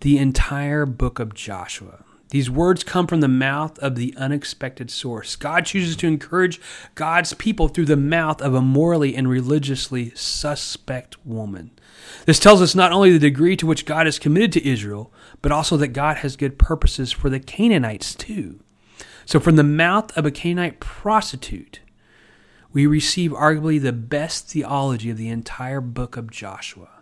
the 0.00 0.18
entire 0.18 0.84
book 0.84 1.18
of 1.18 1.34
Joshua. 1.34 2.04
These 2.32 2.48
words 2.48 2.82
come 2.82 3.06
from 3.06 3.20
the 3.20 3.28
mouth 3.28 3.78
of 3.80 3.94
the 3.94 4.14
unexpected 4.16 4.90
source. 4.90 5.36
God 5.36 5.66
chooses 5.66 5.96
to 5.96 6.06
encourage 6.06 6.62
God's 6.94 7.34
people 7.34 7.68
through 7.68 7.84
the 7.84 7.94
mouth 7.94 8.40
of 8.40 8.54
a 8.54 8.62
morally 8.62 9.14
and 9.14 9.28
religiously 9.28 10.12
suspect 10.14 11.26
woman. 11.26 11.72
This 12.24 12.38
tells 12.38 12.62
us 12.62 12.74
not 12.74 12.90
only 12.90 13.12
the 13.12 13.18
degree 13.18 13.54
to 13.56 13.66
which 13.66 13.84
God 13.84 14.06
is 14.06 14.18
committed 14.18 14.50
to 14.52 14.66
Israel, 14.66 15.12
but 15.42 15.52
also 15.52 15.76
that 15.76 15.88
God 15.88 16.16
has 16.16 16.36
good 16.36 16.58
purposes 16.58 17.12
for 17.12 17.28
the 17.28 17.38
Canaanites 17.38 18.14
too. 18.14 18.60
So, 19.26 19.38
from 19.38 19.56
the 19.56 19.62
mouth 19.62 20.16
of 20.16 20.24
a 20.24 20.30
Canaanite 20.30 20.80
prostitute, 20.80 21.80
we 22.72 22.86
receive 22.86 23.32
arguably 23.32 23.78
the 23.78 23.92
best 23.92 24.48
theology 24.48 25.10
of 25.10 25.18
the 25.18 25.28
entire 25.28 25.82
book 25.82 26.16
of 26.16 26.30
Joshua. 26.30 27.01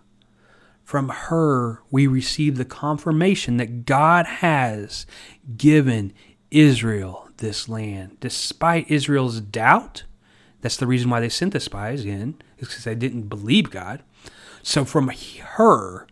From 0.91 1.09
her, 1.09 1.85
we 1.93 2.09
receive 2.09 2.57
the 2.57 2.65
confirmation 2.65 3.59
that 3.59 3.87
God 3.87 4.27
has 4.27 5.07
given 5.57 6.13
Israel 6.51 7.29
this 7.37 7.69
land. 7.69 8.17
Despite 8.19 8.91
Israel's 8.91 9.41
doubt, 9.41 10.03
that's 10.63 10.77
the 10.77 10.89
reason 10.89 11.09
why 11.09 11.21
they 11.21 11.29
sent 11.29 11.53
the 11.53 11.61
spies 11.61 12.05
in, 12.05 12.43
is 12.59 12.67
because 12.67 12.83
they 12.83 12.97
didn't 12.97 13.29
believe 13.29 13.71
God. 13.71 14.03
So 14.65 14.85
from 14.85 15.13
her, 15.41 16.09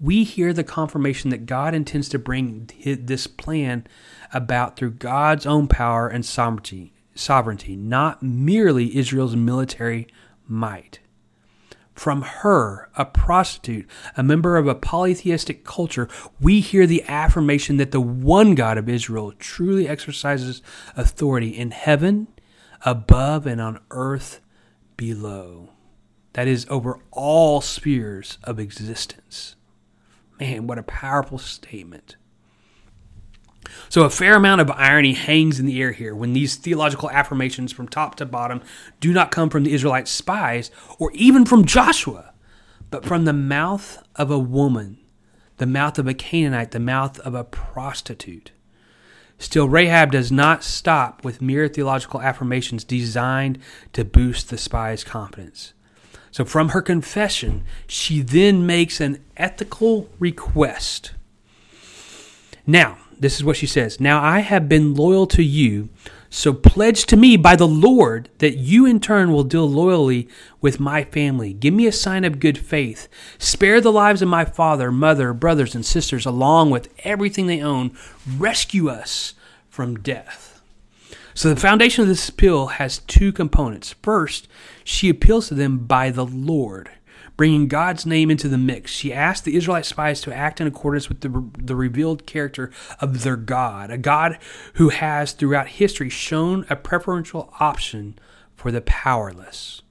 we 0.00 0.24
hear 0.24 0.54
the 0.54 0.64
confirmation 0.64 1.28
that 1.28 1.44
God 1.44 1.74
intends 1.74 2.08
to 2.08 2.18
bring 2.18 2.70
this 2.82 3.26
plan 3.26 3.86
about 4.32 4.76
through 4.76 4.92
God's 4.92 5.44
own 5.44 5.68
power 5.68 6.08
and 6.08 6.24
sovereignty, 6.24 6.94
sovereignty, 7.14 7.76
not 7.76 8.22
merely 8.22 8.96
Israel's 8.96 9.36
military 9.36 10.06
might 10.48 11.00
from 11.94 12.22
her, 12.22 12.90
a 12.96 13.04
prostitute, 13.04 13.88
a 14.16 14.22
member 14.22 14.56
of 14.56 14.66
a 14.66 14.74
polytheistic 14.74 15.64
culture, 15.64 16.08
we 16.40 16.60
hear 16.60 16.86
the 16.86 17.04
affirmation 17.06 17.76
that 17.76 17.90
the 17.90 18.00
one 18.00 18.54
God 18.54 18.78
of 18.78 18.88
Israel 18.88 19.32
truly 19.38 19.86
exercises 19.86 20.62
authority 20.96 21.48
in 21.48 21.70
heaven, 21.70 22.28
above, 22.84 23.46
and 23.46 23.60
on 23.60 23.80
earth 23.90 24.40
below. 24.96 25.70
That 26.32 26.48
is 26.48 26.66
over 26.70 26.98
all 27.10 27.60
spheres 27.60 28.38
of 28.42 28.58
existence. 28.58 29.56
Man, 30.40 30.66
what 30.66 30.78
a 30.78 30.82
powerful 30.82 31.38
statement. 31.38 32.16
So, 33.88 34.02
a 34.02 34.10
fair 34.10 34.34
amount 34.34 34.60
of 34.60 34.70
irony 34.70 35.12
hangs 35.12 35.60
in 35.60 35.66
the 35.66 35.80
air 35.80 35.92
here 35.92 36.14
when 36.14 36.32
these 36.32 36.56
theological 36.56 37.10
affirmations 37.10 37.72
from 37.72 37.88
top 37.88 38.16
to 38.16 38.26
bottom 38.26 38.60
do 39.00 39.12
not 39.12 39.30
come 39.30 39.50
from 39.50 39.64
the 39.64 39.72
Israelite 39.72 40.08
spies 40.08 40.70
or 40.98 41.12
even 41.12 41.44
from 41.44 41.64
Joshua, 41.64 42.32
but 42.90 43.04
from 43.04 43.24
the 43.24 43.32
mouth 43.32 44.02
of 44.16 44.30
a 44.30 44.38
woman, 44.38 44.98
the 45.58 45.66
mouth 45.66 45.98
of 45.98 46.08
a 46.08 46.14
Canaanite, 46.14 46.72
the 46.72 46.80
mouth 46.80 47.18
of 47.20 47.34
a 47.34 47.44
prostitute. 47.44 48.52
Still, 49.38 49.68
Rahab 49.68 50.12
does 50.12 50.30
not 50.30 50.62
stop 50.62 51.24
with 51.24 51.42
mere 51.42 51.66
theological 51.68 52.20
affirmations 52.20 52.84
designed 52.84 53.58
to 53.92 54.04
boost 54.04 54.50
the 54.50 54.58
spies' 54.58 55.04
confidence. 55.04 55.72
So, 56.30 56.44
from 56.44 56.70
her 56.70 56.80
confession, 56.80 57.64
she 57.86 58.22
then 58.22 58.64
makes 58.66 59.00
an 59.00 59.22
ethical 59.36 60.08
request. 60.18 61.12
Now, 62.66 62.98
this 63.22 63.36
is 63.36 63.44
what 63.44 63.56
she 63.56 63.66
says 63.66 64.00
Now 64.00 64.22
I 64.22 64.40
have 64.40 64.68
been 64.68 64.94
loyal 64.94 65.26
to 65.28 65.42
you, 65.42 65.88
so 66.28 66.52
pledge 66.52 67.06
to 67.06 67.16
me 67.16 67.36
by 67.36 67.56
the 67.56 67.68
Lord 67.68 68.28
that 68.38 68.58
you 68.58 68.84
in 68.84 69.00
turn 69.00 69.32
will 69.32 69.44
deal 69.44 69.68
loyally 69.68 70.28
with 70.60 70.80
my 70.80 71.04
family. 71.04 71.52
Give 71.52 71.72
me 71.72 71.86
a 71.86 71.92
sign 71.92 72.24
of 72.24 72.40
good 72.40 72.58
faith. 72.58 73.08
Spare 73.38 73.80
the 73.80 73.92
lives 73.92 74.22
of 74.22 74.28
my 74.28 74.44
father, 74.44 74.90
mother, 74.90 75.32
brothers, 75.32 75.74
and 75.74 75.86
sisters, 75.86 76.26
along 76.26 76.70
with 76.70 76.92
everything 77.04 77.46
they 77.46 77.62
own. 77.62 77.96
Rescue 78.36 78.88
us 78.88 79.34
from 79.70 80.00
death. 80.00 80.60
So 81.34 81.48
the 81.48 81.60
foundation 81.60 82.02
of 82.02 82.08
this 82.08 82.28
appeal 82.28 82.66
has 82.66 82.98
two 82.98 83.32
components. 83.32 83.94
First, 84.02 84.48
she 84.84 85.08
appeals 85.08 85.48
to 85.48 85.54
them 85.54 85.78
by 85.78 86.10
the 86.10 86.26
Lord 86.26 86.90
bringing 87.42 87.66
God's 87.66 88.06
name 88.06 88.30
into 88.30 88.48
the 88.48 88.56
mix. 88.56 88.92
She 88.92 89.12
asked 89.12 89.44
the 89.44 89.56
Israelite 89.56 89.84
spies 89.84 90.20
to 90.20 90.32
act 90.32 90.60
in 90.60 90.68
accordance 90.68 91.08
with 91.08 91.22
the, 91.22 91.44
the 91.58 91.74
revealed 91.74 92.24
character 92.24 92.70
of 93.00 93.24
their 93.24 93.34
God, 93.34 93.90
a 93.90 93.98
God 93.98 94.38
who 94.74 94.90
has 94.90 95.32
throughout 95.32 95.66
history 95.66 96.08
shown 96.08 96.64
a 96.70 96.76
preferential 96.76 97.52
option 97.58 98.16
for 98.54 98.70
the 98.70 98.80
powerless. 98.80 99.82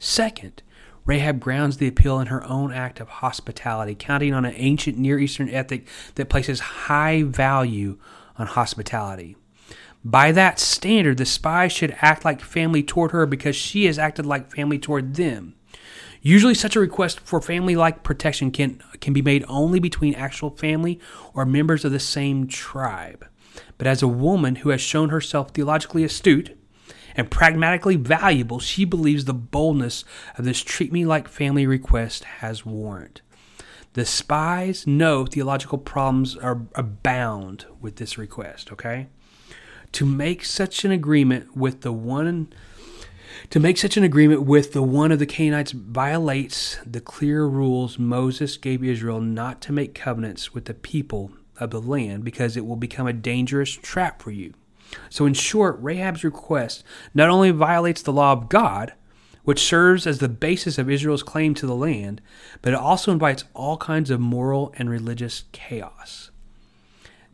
Second, 0.00 0.64
Rahab 1.04 1.38
grounds 1.38 1.76
the 1.76 1.86
appeal 1.86 2.18
in 2.18 2.26
her 2.26 2.42
own 2.42 2.72
act 2.72 2.98
of 2.98 3.08
hospitality, 3.08 3.94
counting 3.94 4.34
on 4.34 4.44
an 4.44 4.54
ancient 4.56 4.98
Near 4.98 5.20
Eastern 5.20 5.48
ethic 5.48 5.86
that 6.16 6.28
places 6.28 6.58
high 6.58 7.22
value 7.22 8.00
on 8.36 8.48
hospitality. 8.48 9.36
By 10.04 10.32
that 10.32 10.58
standard, 10.58 11.18
the 11.18 11.24
spies 11.24 11.70
should 11.70 11.96
act 12.00 12.24
like 12.24 12.40
family 12.40 12.82
toward 12.82 13.12
her 13.12 13.26
because 13.26 13.54
she 13.54 13.84
has 13.84 13.96
acted 13.96 14.26
like 14.26 14.50
family 14.50 14.80
toward 14.80 15.14
them. 15.14 15.54
Usually, 16.26 16.54
such 16.54 16.74
a 16.74 16.80
request 16.80 17.20
for 17.20 17.40
family 17.40 17.76
like 17.76 18.02
protection 18.02 18.50
can, 18.50 18.82
can 19.00 19.12
be 19.12 19.22
made 19.22 19.44
only 19.46 19.78
between 19.78 20.16
actual 20.16 20.50
family 20.50 20.98
or 21.32 21.46
members 21.46 21.84
of 21.84 21.92
the 21.92 22.00
same 22.00 22.48
tribe. 22.48 23.24
But 23.78 23.86
as 23.86 24.02
a 24.02 24.08
woman 24.08 24.56
who 24.56 24.70
has 24.70 24.80
shown 24.80 25.10
herself 25.10 25.52
theologically 25.52 26.02
astute 26.02 26.58
and 27.14 27.30
pragmatically 27.30 27.94
valuable, 27.94 28.58
she 28.58 28.84
believes 28.84 29.24
the 29.24 29.34
boldness 29.34 30.04
of 30.36 30.44
this 30.44 30.62
treat 30.62 30.92
me 30.92 31.06
like 31.06 31.28
family 31.28 31.64
request 31.64 32.24
has 32.24 32.66
warrant. 32.66 33.22
The 33.92 34.04
spies 34.04 34.84
know 34.84 35.26
theological 35.26 35.78
problems 35.78 36.36
are 36.36 36.62
abound 36.74 37.66
with 37.80 37.96
this 37.96 38.18
request, 38.18 38.72
okay? 38.72 39.06
To 39.92 40.04
make 40.04 40.44
such 40.44 40.84
an 40.84 40.90
agreement 40.90 41.56
with 41.56 41.82
the 41.82 41.92
one 41.92 42.52
to 43.50 43.60
make 43.60 43.78
such 43.78 43.96
an 43.96 44.04
agreement 44.04 44.42
with 44.42 44.72
the 44.72 44.82
one 44.82 45.12
of 45.12 45.18
the 45.18 45.26
Canaanites 45.26 45.72
violates 45.72 46.78
the 46.84 47.00
clear 47.00 47.46
rules 47.46 47.98
Moses 47.98 48.56
gave 48.56 48.82
Israel 48.82 49.20
not 49.20 49.60
to 49.62 49.72
make 49.72 49.94
covenants 49.94 50.54
with 50.54 50.66
the 50.66 50.74
people 50.74 51.32
of 51.58 51.70
the 51.70 51.80
land 51.80 52.24
because 52.24 52.56
it 52.56 52.66
will 52.66 52.76
become 52.76 53.06
a 53.06 53.12
dangerous 53.12 53.72
trap 53.72 54.20
for 54.20 54.30
you. 54.30 54.52
So, 55.10 55.26
in 55.26 55.34
short, 55.34 55.78
Rahab's 55.80 56.24
request 56.24 56.84
not 57.14 57.28
only 57.28 57.50
violates 57.50 58.02
the 58.02 58.12
law 58.12 58.32
of 58.32 58.48
God, 58.48 58.92
which 59.42 59.62
serves 59.62 60.06
as 60.06 60.18
the 60.18 60.28
basis 60.28 60.76
of 60.78 60.90
Israel's 60.90 61.22
claim 61.22 61.54
to 61.54 61.66
the 61.66 61.74
land, 61.74 62.20
but 62.62 62.72
it 62.72 62.78
also 62.78 63.12
invites 63.12 63.44
all 63.54 63.76
kinds 63.76 64.10
of 64.10 64.20
moral 64.20 64.74
and 64.76 64.90
religious 64.90 65.44
chaos. 65.52 66.30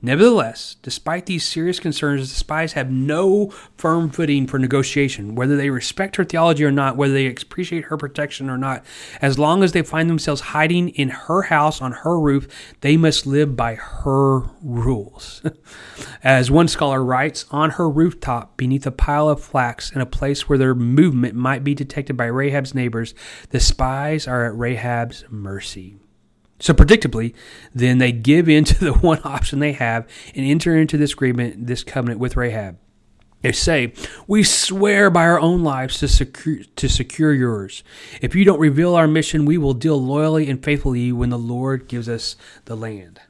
Nevertheless, 0.04 0.74
despite 0.82 1.26
these 1.26 1.46
serious 1.46 1.78
concerns, 1.78 2.28
the 2.28 2.34
spies 2.34 2.72
have 2.72 2.90
no 2.90 3.50
firm 3.76 4.10
footing 4.10 4.48
for 4.48 4.58
negotiation, 4.58 5.36
whether 5.36 5.56
they 5.56 5.70
respect 5.70 6.16
her 6.16 6.24
theology 6.24 6.64
or 6.64 6.72
not, 6.72 6.96
whether 6.96 7.14
they 7.14 7.28
appreciate 7.28 7.84
her 7.84 7.96
protection 7.96 8.50
or 8.50 8.58
not. 8.58 8.84
As 9.20 9.38
long 9.38 9.62
as 9.62 9.70
they 9.70 9.82
find 9.82 10.10
themselves 10.10 10.40
hiding 10.40 10.88
in 10.88 11.10
her 11.10 11.42
house 11.42 11.80
on 11.80 11.92
her 11.92 12.18
roof, 12.18 12.48
they 12.80 12.96
must 12.96 13.26
live 13.28 13.54
by 13.54 13.76
her 13.76 14.40
rules. 14.60 15.40
As 16.24 16.50
one 16.50 16.66
scholar 16.66 17.02
writes, 17.04 17.44
on 17.52 17.70
her 17.70 17.88
rooftop, 17.88 18.56
beneath 18.56 18.86
a 18.86 18.90
pile 18.90 19.28
of 19.28 19.40
flax, 19.40 19.92
in 19.92 20.00
a 20.00 20.06
place 20.06 20.48
where 20.48 20.58
their 20.58 20.74
movement 20.74 21.36
might 21.36 21.62
be 21.62 21.76
detected 21.76 22.16
by 22.16 22.26
Rahab's 22.28 22.74
neighbors, 22.74 23.14
the 23.50 23.60
spies 23.60 24.26
are 24.26 24.46
at 24.46 24.54
Rahab's 24.54 25.24
mercy. 25.30 25.96
So 26.62 26.72
predictably, 26.72 27.34
then 27.74 27.98
they 27.98 28.12
give 28.12 28.48
in 28.48 28.62
to 28.62 28.78
the 28.78 28.92
one 29.00 29.20
option 29.24 29.58
they 29.58 29.72
have 29.72 30.06
and 30.32 30.46
enter 30.46 30.76
into 30.76 30.96
this 30.96 31.12
agreement, 31.12 31.66
this 31.66 31.82
covenant 31.82 32.20
with 32.20 32.36
Rahab. 32.36 32.78
They 33.40 33.50
say, 33.50 33.92
We 34.28 34.44
swear 34.44 35.10
by 35.10 35.24
our 35.24 35.40
own 35.40 35.64
lives 35.64 35.98
to 35.98 36.06
secure, 36.06 36.58
to 36.76 36.88
secure 36.88 37.34
yours. 37.34 37.82
If 38.20 38.36
you 38.36 38.44
don't 38.44 38.60
reveal 38.60 38.94
our 38.94 39.08
mission, 39.08 39.44
we 39.44 39.58
will 39.58 39.74
deal 39.74 40.00
loyally 40.00 40.48
and 40.48 40.62
faithfully 40.62 41.10
when 41.10 41.30
the 41.30 41.38
Lord 41.38 41.88
gives 41.88 42.08
us 42.08 42.36
the 42.66 42.76
land. 42.76 43.20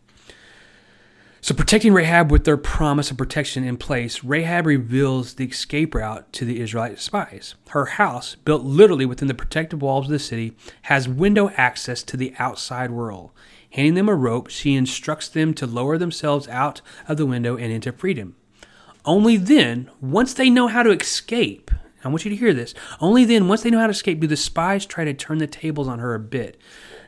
So, 1.45 1.57
protecting 1.57 1.93
Rahab 1.93 2.31
with 2.31 2.45
their 2.45 2.57
promise 2.57 3.11
of 3.11 3.17
protection 3.17 3.65
in 3.65 3.77
place, 3.77 4.23
Rahab 4.23 4.65
reveals 4.65 5.35
the 5.35 5.47
escape 5.47 5.93
route 5.93 6.33
to 6.35 6.45
the 6.45 6.61
Israelite 6.61 7.01
spies. 7.01 7.57
Her 7.71 7.87
house, 7.87 8.37
built 8.37 8.63
literally 8.63 9.05
within 9.05 9.27
the 9.27 9.35
protective 9.35 9.83
walls 9.83 10.07
of 10.07 10.13
the 10.13 10.21
city, 10.21 10.57
has 10.83 11.09
window 11.09 11.51
access 11.57 12.05
to 12.05 12.17
the 12.17 12.33
outside 12.39 12.93
world. 12.93 13.33
Handing 13.71 13.95
them 13.95 14.09
a 14.09 14.15
rope, 14.15 14.51
she 14.51 14.77
instructs 14.77 15.27
them 15.27 15.53
to 15.55 15.67
lower 15.67 15.99
themselves 15.99 16.47
out 16.47 16.81
of 17.09 17.17
the 17.17 17.27
window 17.27 17.57
and 17.57 17.73
into 17.73 17.91
freedom. 17.91 18.37
Only 19.05 19.37
then, 19.37 19.91
once 20.01 20.35
they 20.35 20.49
know 20.49 20.69
how 20.69 20.85
to 20.85 20.93
escape, 20.93 21.73
I 22.05 22.09
want 22.09 22.25
you 22.25 22.31
to 22.31 22.37
hear 22.37 22.55
this. 22.55 22.73
Only 23.01 23.25
then, 23.25 23.49
once 23.49 23.63
they 23.63 23.71
know 23.71 23.81
how 23.81 23.89
to 23.89 23.93
escape, 23.93 24.21
do 24.21 24.29
the 24.29 24.37
spies 24.37 24.87
try 24.87 25.05
to 25.05 25.13
turn 25.13 25.39
the 25.39 25.49
tables 25.49 25.89
on 25.89 25.99
her 25.99 26.15
a 26.15 26.21
bit 26.21 26.57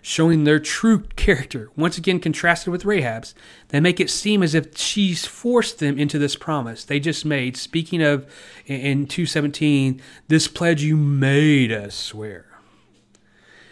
showing 0.07 0.45
their 0.45 0.61
true 0.61 0.99
character, 1.17 1.71
once 1.77 1.97
again 1.97 2.21
contrasted 2.21 2.71
with 2.71 2.85
Rahab's, 2.85 3.35
they 3.69 3.81
make 3.81 3.99
it 3.99 4.11
seem 4.11 4.43
as 4.43 4.55
if 4.55 4.77
she's 4.77 5.25
forced 5.25 5.79
them 5.79 5.99
into 5.99 6.19
this 6.19 6.37
promise 6.37 6.85
they 6.85 7.01
just 7.01 7.25
made. 7.25 7.57
Speaking 7.57 8.03
of 8.03 8.31
in 8.67 9.07
217, 9.07 10.03
this 10.29 10.47
pledge 10.47 10.83
you 10.83 10.95
made 10.99 11.73
us 11.73 11.95
swear. 11.95 12.45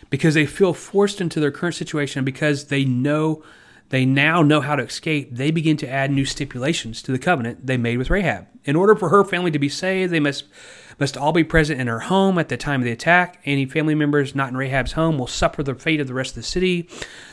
Because 0.08 0.32
they 0.32 0.46
feel 0.46 0.72
forced 0.72 1.20
into 1.20 1.38
their 1.38 1.50
current 1.50 1.74
situation 1.74 2.24
because 2.24 2.68
they 2.68 2.82
know 2.86 3.44
they 3.90 4.06
now 4.06 4.40
know 4.40 4.62
how 4.62 4.74
to 4.74 4.84
escape, 4.84 5.36
they 5.36 5.50
begin 5.50 5.76
to 5.76 5.88
add 5.88 6.10
new 6.10 6.24
stipulations 6.24 7.02
to 7.02 7.12
the 7.12 7.18
covenant 7.18 7.66
they 7.66 7.76
made 7.76 7.98
with 7.98 8.08
Rahab. 8.08 8.46
In 8.64 8.74
order 8.74 8.94
for 8.94 9.10
her 9.10 9.22
family 9.22 9.50
to 9.50 9.58
be 9.58 9.68
saved, 9.68 10.10
they 10.10 10.18
must 10.20 10.44
must 10.98 11.16
all 11.16 11.32
be 11.32 11.44
present 11.44 11.80
in 11.80 11.86
her 11.86 12.00
home 12.00 12.38
at 12.38 12.48
the 12.48 12.56
time 12.56 12.80
of 12.80 12.84
the 12.84 12.92
attack. 12.92 13.40
Any 13.44 13.66
family 13.66 13.94
members 13.94 14.34
not 14.34 14.50
in 14.50 14.56
Rahab's 14.56 14.92
home 14.92 15.18
will 15.18 15.26
suffer 15.26 15.62
the 15.62 15.74
fate 15.74 16.00
of 16.00 16.06
the 16.06 16.14
rest 16.14 16.32
of 16.32 16.36
the 16.36 16.42
city. 16.42 16.88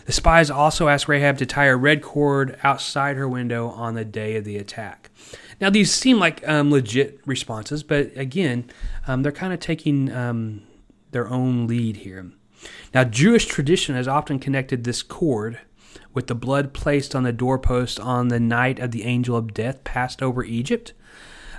The 0.05 0.11
spies 0.11 0.49
also 0.49 0.87
ask 0.87 1.07
Rahab 1.07 1.37
to 1.39 1.45
tie 1.45 1.65
a 1.65 1.75
red 1.75 2.01
cord 2.01 2.57
outside 2.63 3.15
her 3.17 3.27
window 3.27 3.69
on 3.69 3.95
the 3.95 4.05
day 4.05 4.35
of 4.35 4.43
the 4.43 4.57
attack. 4.57 5.09
Now, 5.61 5.69
these 5.69 5.93
seem 5.93 6.19
like 6.19 6.47
um, 6.47 6.71
legit 6.71 7.19
responses, 7.25 7.83
but 7.83 8.15
again, 8.15 8.69
um, 9.07 9.23
they're 9.23 9.31
kind 9.31 9.53
of 9.53 9.59
taking 9.59 10.11
um, 10.11 10.63
their 11.11 11.27
own 11.27 11.67
lead 11.67 11.97
here. 11.97 12.31
Now, 12.93 13.03
Jewish 13.03 13.45
tradition 13.45 13.95
has 13.95 14.07
often 14.07 14.39
connected 14.39 14.83
this 14.83 15.03
cord 15.03 15.59
with 16.13 16.27
the 16.27 16.35
blood 16.35 16.73
placed 16.73 17.15
on 17.15 17.23
the 17.23 17.33
doorpost 17.33 17.99
on 17.99 18.29
the 18.29 18.39
night 18.39 18.79
of 18.79 18.91
the 18.91 19.03
angel 19.03 19.35
of 19.35 19.53
death 19.53 19.83
passed 19.83 20.21
over 20.21 20.43
Egypt 20.43 20.93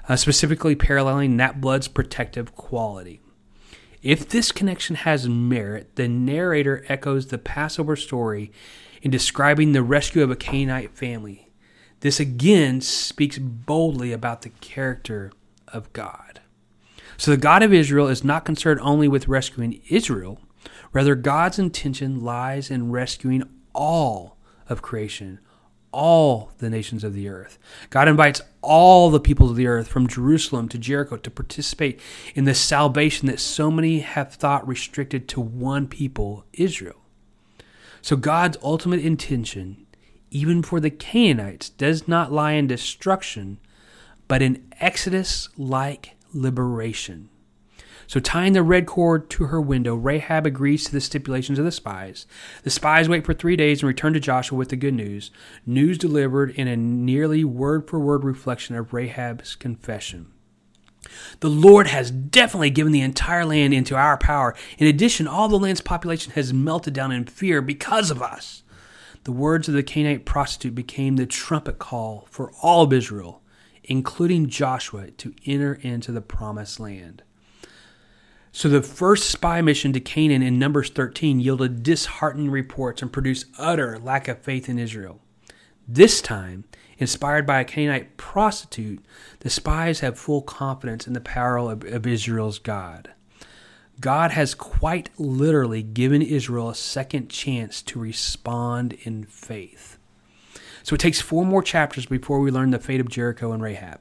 uh, 0.09 0.17
specifically 0.17 0.75
paralleling 0.75 1.37
that 1.37 1.61
blood's 1.61 1.89
protective 1.89 2.55
quality. 2.55 3.21
If 4.03 4.29
this 4.29 4.51
connection 4.51 4.97
has 4.97 5.29
merit, 5.29 5.97
the 5.97 6.09
narrator 6.09 6.85
echoes 6.89 7.27
the 7.27 7.39
Passover 7.39 7.97
story 7.97 8.51
in 9.03 9.11
describing 9.11 9.73
the 9.73 9.83
rescue 9.83 10.23
of 10.23 10.31
a 10.31 10.37
Canaanite 10.37 10.97
family. 10.97 11.51
This 12.01 12.19
again 12.19 12.81
speaks 12.81 13.39
boldly 13.39 14.13
about 14.13 14.43
the 14.43 14.49
character 14.49 15.33
of 15.69 15.93
God. 15.93 16.41
So 17.19 17.31
the 17.31 17.37
God 17.37 17.63
of 17.63 17.75
Israel 17.75 18.09
is 18.09 18.25
not 18.25 18.47
concerned 18.47 18.81
only 18.81 19.07
with 19.07 19.29
rescuing 19.29 19.83
Israel, 19.91 20.41
rather, 20.93 21.15
God's 21.15 21.59
intention 21.59 22.21
lies 22.21 22.71
in 22.71 22.91
rescuing 22.91 23.43
all 23.75 24.39
of 24.69 24.81
creation, 24.81 25.41
all 25.93 26.53
the 26.59 26.71
nations 26.71 27.05
of 27.05 27.15
the 27.15 27.29
earth. 27.29 27.59
God 27.91 28.09
invites 28.09 28.41
all 28.63 29.11
the 29.11 29.21
peoples 29.21 29.51
of 29.51 29.57
the 29.57 29.67
earth 29.67 29.89
from 29.89 30.07
Jerusalem 30.07 30.69
to 30.69 30.79
Jericho 30.79 31.17
to 31.17 31.31
participate 31.31 32.01
in 32.35 32.45
the 32.45 32.55
salvation 32.55 33.27
that 33.29 33.41
so 33.41 33.71
many 33.71 34.01
have 34.01 34.35
thought 34.35 34.67
restricted 34.67 35.29
to 35.29 35.41
one 35.41 35.87
people, 35.87 36.45
Israel. 36.53 37.01
So 38.03 38.17
God's 38.17 38.57
ultimate 38.63 39.01
intention, 39.01 39.87
even 40.31 40.63
for 40.63 40.81
the 40.81 40.91
Canaanites, 40.91 41.71
does 41.71 42.07
not 42.09 42.33
lie 42.33 42.53
in 42.53 42.67
destruction, 42.67 43.59
but 44.29 44.43
in 44.43 44.65
Exodus 44.81 45.49
like 45.57 46.17
liberation. 46.33 47.29
So, 48.11 48.19
tying 48.19 48.55
the 48.55 48.65
red 48.65 48.87
cord 48.87 49.31
to 49.31 49.45
her 49.45 49.61
window, 49.61 49.95
Rahab 49.95 50.45
agrees 50.45 50.83
to 50.83 50.91
the 50.91 51.01
stipulations 51.01 51.61
of 51.61 51.65
the 51.65 51.71
spies. 51.71 52.27
The 52.65 52.71
spies 52.71 53.09
wait 53.09 53.25
for 53.25 53.33
three 53.33 53.55
days 53.55 53.83
and 53.83 53.87
return 53.87 54.15
to 54.15 54.19
Joshua 54.19 54.59
with 54.59 54.71
the 54.71 54.75
good 54.75 54.95
news, 54.95 55.31
news 55.65 55.97
delivered 55.97 56.51
in 56.51 56.67
a 56.67 56.77
nearly 56.77 57.45
word 57.45 57.89
for 57.89 58.01
word 58.01 58.25
reflection 58.25 58.75
of 58.75 58.93
Rahab's 58.93 59.55
confession. 59.55 60.33
The 61.39 61.49
Lord 61.49 61.87
has 61.87 62.11
definitely 62.11 62.71
given 62.71 62.91
the 62.91 63.01
entire 63.01 63.45
land 63.45 63.73
into 63.75 63.95
our 63.95 64.19
power. 64.19 64.57
In 64.77 64.89
addition, 64.89 65.29
all 65.29 65.47
the 65.47 65.57
land's 65.57 65.81
population 65.81 66.33
has 66.33 66.53
melted 66.53 66.95
down 66.95 67.13
in 67.13 67.27
fear 67.27 67.63
because 67.63 68.11
of 68.11 68.21
us. 68.21 68.65
The 69.23 69.31
words 69.31 69.69
of 69.69 69.75
the 69.75 69.85
Canaanite 69.85 70.25
prostitute 70.25 70.75
became 70.75 71.15
the 71.15 71.27
trumpet 71.27 71.79
call 71.79 72.27
for 72.29 72.51
all 72.61 72.83
of 72.83 72.93
Israel, 72.93 73.41
including 73.85 74.49
Joshua, 74.49 75.13
to 75.13 75.33
enter 75.47 75.75
into 75.75 76.11
the 76.11 76.21
promised 76.21 76.81
land. 76.81 77.23
So 78.53 78.69
the 78.69 78.83
first 78.83 79.31
spy 79.31 79.61
mission 79.61 79.93
to 79.93 80.01
Canaan 80.01 80.43
in 80.43 80.59
Numbers 80.59 80.91
13 80.91 81.39
yielded 81.39 81.85
disheartening 81.85 82.51
reports 82.51 83.01
and 83.01 83.13
produced 83.13 83.47
utter 83.59 83.99
lack 83.99 84.27
of 84.27 84.41
faith 84.41 84.69
in 84.69 84.79
Israel. 84.79 85.21
This 85.87 86.21
time, 86.21 86.65
inspired 86.99 87.47
by 87.47 87.61
a 87.61 87.65
Canaanite 87.65 88.17
prostitute, 88.17 89.05
the 89.41 89.51
spies 89.51 90.01
have 90.01 90.19
full 90.19 90.43
confidence 90.43 91.07
in 91.07 91.13
the 91.13 91.21
power 91.21 91.59
of, 91.59 91.85
of 91.85 92.07
Israel's 92.07 92.59
God. 92.59 93.13
God 94.01 94.33
has 94.33 94.55
quite 94.55 95.11
literally 95.17 95.83
given 95.83 96.21
Israel 96.21 96.71
a 96.71 96.75
second 96.75 97.29
chance 97.29 97.83
to 97.83 98.01
respond 98.01 98.95
in 99.03 99.25
faith. 99.25 99.99
So 100.83 100.95
it 100.95 101.01
takes 101.01 101.21
four 101.21 101.45
more 101.45 101.63
chapters 101.63 102.07
before 102.07 102.41
we 102.41 102.51
learn 102.51 102.71
the 102.71 102.79
fate 102.79 103.01
of 103.01 103.09
Jericho 103.09 103.53
and 103.53 103.63
Rahab. 103.63 104.01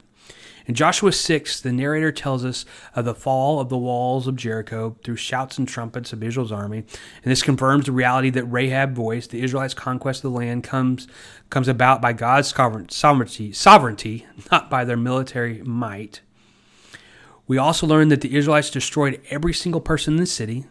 In 0.69 0.75
Joshua 0.75 1.11
6, 1.11 1.61
the 1.61 1.71
narrator 1.71 2.11
tells 2.11 2.45
us 2.45 2.63
of 2.95 3.03
the 3.03 3.15
fall 3.15 3.59
of 3.59 3.69
the 3.69 3.77
walls 3.77 4.27
of 4.27 4.35
Jericho 4.35 4.95
through 5.03 5.15
shouts 5.15 5.57
and 5.57 5.67
trumpets 5.67 6.13
of 6.13 6.21
Israel's 6.21 6.51
army. 6.51 6.77
And 6.77 7.31
this 7.31 7.41
confirms 7.41 7.87
the 7.87 7.91
reality 7.91 8.29
that 8.29 8.45
Rahab 8.45 8.93
voiced, 8.93 9.31
the 9.31 9.41
Israelites' 9.41 9.73
conquest 9.73 10.23
of 10.23 10.31
the 10.31 10.37
land, 10.37 10.63
comes, 10.63 11.07
comes 11.49 11.67
about 11.67 12.03
by 12.03 12.13
God's 12.13 12.53
sovereignty, 12.53 13.51
sovereignty, 13.51 14.27
not 14.51 14.69
by 14.69 14.85
their 14.85 14.95
military 14.95 15.63
might. 15.63 16.21
We 17.47 17.57
also 17.57 17.87
learn 17.87 18.09
that 18.09 18.21
the 18.21 18.37
Israelites 18.37 18.69
destroyed 18.69 19.23
every 19.31 19.55
single 19.55 19.81
person 19.81 20.13
in 20.13 20.19
the 20.19 20.27
city, 20.27 20.67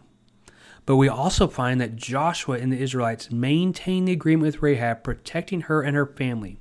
but 0.86 0.94
we 0.94 1.08
also 1.08 1.48
find 1.48 1.80
that 1.80 1.96
Joshua 1.96 2.58
and 2.58 2.72
the 2.72 2.80
Israelites 2.80 3.32
maintained 3.32 4.06
the 4.06 4.12
agreement 4.12 4.46
with 4.46 4.62
Rahab, 4.62 5.02
protecting 5.02 5.62
her 5.62 5.82
and 5.82 5.96
her 5.96 6.06
family. 6.06 6.60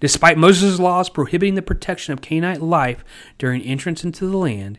Despite 0.00 0.38
Moses' 0.38 0.78
laws 0.78 1.08
prohibiting 1.08 1.54
the 1.54 1.62
protection 1.62 2.12
of 2.12 2.20
Canaanite 2.20 2.62
life 2.62 3.04
during 3.38 3.62
entrance 3.62 4.04
into 4.04 4.26
the 4.26 4.36
land, 4.36 4.78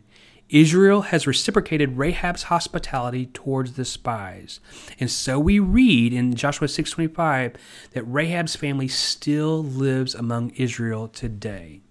Israel 0.49 1.03
has 1.03 1.25
reciprocated 1.25 1.97
Rahab's 1.97 2.43
hospitality 2.43 3.25
towards 3.27 3.73
the 3.73 3.85
spies. 3.85 4.59
And 4.99 5.09
so 5.09 5.39
we 5.39 5.57
read 5.57 6.13
in 6.13 6.35
Joshua 6.35 6.67
6:25 6.67 7.55
that 7.93 8.03
Rahab's 8.03 8.55
family 8.55 8.87
still 8.87 9.63
lives 9.63 10.13
among 10.13 10.51
Israel 10.51 11.07
today. 11.07 11.81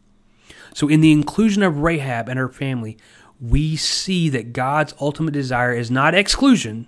So 0.75 0.89
in 0.89 1.01
the 1.01 1.13
inclusion 1.13 1.63
of 1.63 1.79
Rahab 1.79 2.29
and 2.29 2.39
her 2.39 2.49
family, 2.49 2.97
we 3.41 3.75
see 3.75 4.29
that 4.29 4.53
God's 4.53 4.95
ultimate 5.01 5.33
desire 5.33 5.75
is 5.75 5.91
not 5.91 6.15
exclusion, 6.15 6.87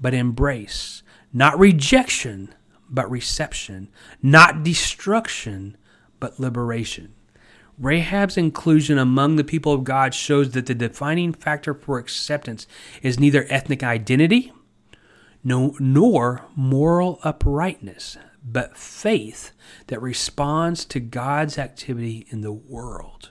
but 0.00 0.14
embrace, 0.14 1.02
not 1.32 1.58
rejection, 1.58 2.54
but 2.90 3.10
reception, 3.10 3.88
not 4.22 4.62
destruction, 4.62 5.76
but 6.18 6.40
liberation. 6.40 7.14
Rahab's 7.78 8.36
inclusion 8.36 8.98
among 8.98 9.36
the 9.36 9.44
people 9.44 9.72
of 9.72 9.84
God 9.84 10.12
shows 10.12 10.50
that 10.50 10.66
the 10.66 10.74
defining 10.74 11.32
factor 11.32 11.72
for 11.72 11.98
acceptance 11.98 12.66
is 13.02 13.18
neither 13.18 13.46
ethnic 13.48 13.82
identity 13.82 14.52
no, 15.42 15.74
nor 15.78 16.44
moral 16.54 17.18
uprightness, 17.22 18.18
but 18.44 18.76
faith 18.76 19.52
that 19.86 20.02
responds 20.02 20.84
to 20.86 21.00
God's 21.00 21.58
activity 21.58 22.26
in 22.30 22.42
the 22.42 22.52
world. 22.52 23.30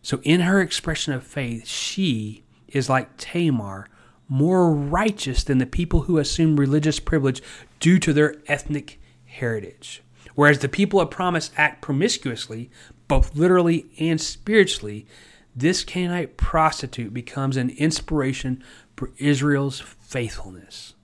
So, 0.00 0.20
in 0.24 0.40
her 0.40 0.60
expression 0.60 1.12
of 1.12 1.22
faith, 1.22 1.66
she 1.66 2.44
is 2.68 2.88
like 2.88 3.16
Tamar, 3.18 3.88
more 4.28 4.72
righteous 4.72 5.44
than 5.44 5.58
the 5.58 5.66
people 5.66 6.02
who 6.02 6.18
assume 6.18 6.58
religious 6.58 6.98
privilege 6.98 7.42
due 7.82 7.98
to 7.98 8.12
their 8.12 8.36
ethnic 8.46 9.00
heritage. 9.24 10.04
Whereas 10.36 10.60
the 10.60 10.68
people 10.68 11.00
of 11.00 11.10
promise 11.10 11.50
act 11.56 11.82
promiscuously, 11.82 12.70
both 13.08 13.34
literally 13.34 13.86
and 13.98 14.20
spiritually, 14.20 15.04
this 15.54 15.82
Canaanite 15.82 16.36
prostitute 16.36 17.12
becomes 17.12 17.56
an 17.56 17.70
inspiration 17.70 18.62
for 18.96 19.10
Israel's 19.18 19.80
faithfulness. 19.80 20.94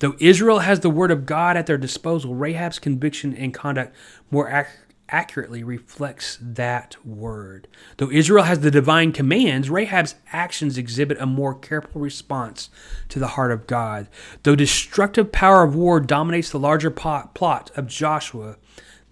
Though 0.00 0.16
Israel 0.20 0.58
has 0.58 0.80
the 0.80 0.90
word 0.90 1.10
of 1.10 1.24
God 1.24 1.56
at 1.56 1.64
their 1.66 1.78
disposal, 1.78 2.34
Rahab's 2.34 2.78
conviction 2.78 3.34
and 3.34 3.54
conduct 3.54 3.96
more 4.30 4.50
ac- 4.50 4.68
accurately 5.08 5.62
reflects 5.62 6.38
that 6.40 6.96
word. 7.06 7.68
Though 7.96 8.10
Israel 8.10 8.44
has 8.44 8.60
the 8.60 8.70
divine 8.70 9.12
commands, 9.12 9.70
Rahab's 9.70 10.16
actions 10.32 10.76
exhibit 10.76 11.20
a 11.20 11.26
more 11.26 11.54
careful 11.54 12.00
response 12.00 12.70
to 13.08 13.18
the 13.18 13.28
heart 13.28 13.52
of 13.52 13.66
God. 13.66 14.08
Though 14.42 14.56
destructive 14.56 15.30
power 15.32 15.62
of 15.62 15.74
war 15.74 16.00
dominates 16.00 16.50
the 16.50 16.58
larger 16.58 16.90
plot 16.90 17.70
of 17.76 17.86
Joshua, 17.86 18.56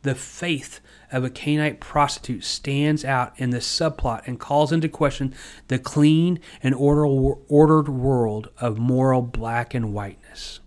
the 0.02 0.14
faith 0.14 0.80
of 1.12 1.22
a 1.24 1.30
Canaanite 1.30 1.80
prostitute 1.80 2.44
stands 2.44 3.04
out 3.04 3.32
in 3.36 3.50
the 3.50 3.58
subplot 3.58 4.26
and 4.26 4.40
calls 4.40 4.72
into 4.72 4.88
question 4.88 5.32
the 5.68 5.78
clean 5.78 6.40
and 6.62 6.74
ordered 6.74 7.88
world 7.88 8.48
of 8.58 8.78
moral 8.78 9.22
black 9.22 9.74
and 9.74 9.94
whiteness. 9.94 10.60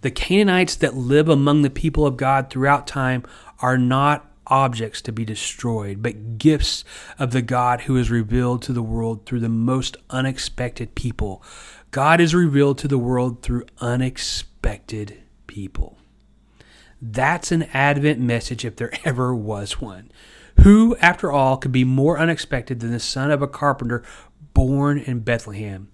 The 0.00 0.10
Canaanites 0.10 0.74
that 0.76 0.96
live 0.96 1.28
among 1.28 1.62
the 1.62 1.70
people 1.70 2.06
of 2.06 2.16
God 2.16 2.50
throughout 2.50 2.88
time 2.88 3.22
are 3.62 3.78
not 3.78 4.28
objects 4.48 5.00
to 5.02 5.12
be 5.12 5.24
destroyed, 5.24 6.02
but 6.02 6.36
gifts 6.36 6.84
of 7.18 7.30
the 7.30 7.42
God 7.42 7.82
who 7.82 7.96
is 7.96 8.10
revealed 8.10 8.62
to 8.62 8.72
the 8.72 8.82
world 8.82 9.24
through 9.24 9.40
the 9.40 9.48
most 9.48 9.96
unexpected 10.10 10.94
people. 10.94 11.42
God 11.90 12.20
is 12.20 12.34
revealed 12.34 12.78
to 12.78 12.88
the 12.88 12.98
world 12.98 13.42
through 13.42 13.66
unexpected 13.80 15.22
people. 15.46 15.98
That's 17.00 17.52
an 17.52 17.64
Advent 17.74 18.20
message 18.20 18.64
if 18.64 18.76
there 18.76 18.92
ever 19.04 19.34
was 19.34 19.80
one. 19.80 20.10
Who, 20.60 20.96
after 20.96 21.32
all, 21.32 21.56
could 21.56 21.72
be 21.72 21.84
more 21.84 22.18
unexpected 22.18 22.80
than 22.80 22.90
the 22.90 23.00
son 23.00 23.30
of 23.30 23.42
a 23.42 23.48
carpenter 23.48 24.02
born 24.54 24.98
in 24.98 25.20
Bethlehem? 25.20 25.91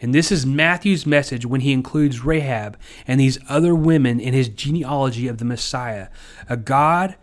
And 0.00 0.14
this 0.14 0.32
is 0.32 0.46
Matthew's 0.46 1.04
message 1.04 1.44
when 1.44 1.60
he 1.60 1.72
includes 1.72 2.24
Rahab 2.24 2.78
and 3.06 3.20
these 3.20 3.38
other 3.48 3.74
women 3.74 4.18
in 4.18 4.32
his 4.32 4.48
genealogy 4.48 5.28
of 5.28 5.38
the 5.38 5.44
Messiah, 5.44 6.08
a 6.48 6.56
God 6.56 7.16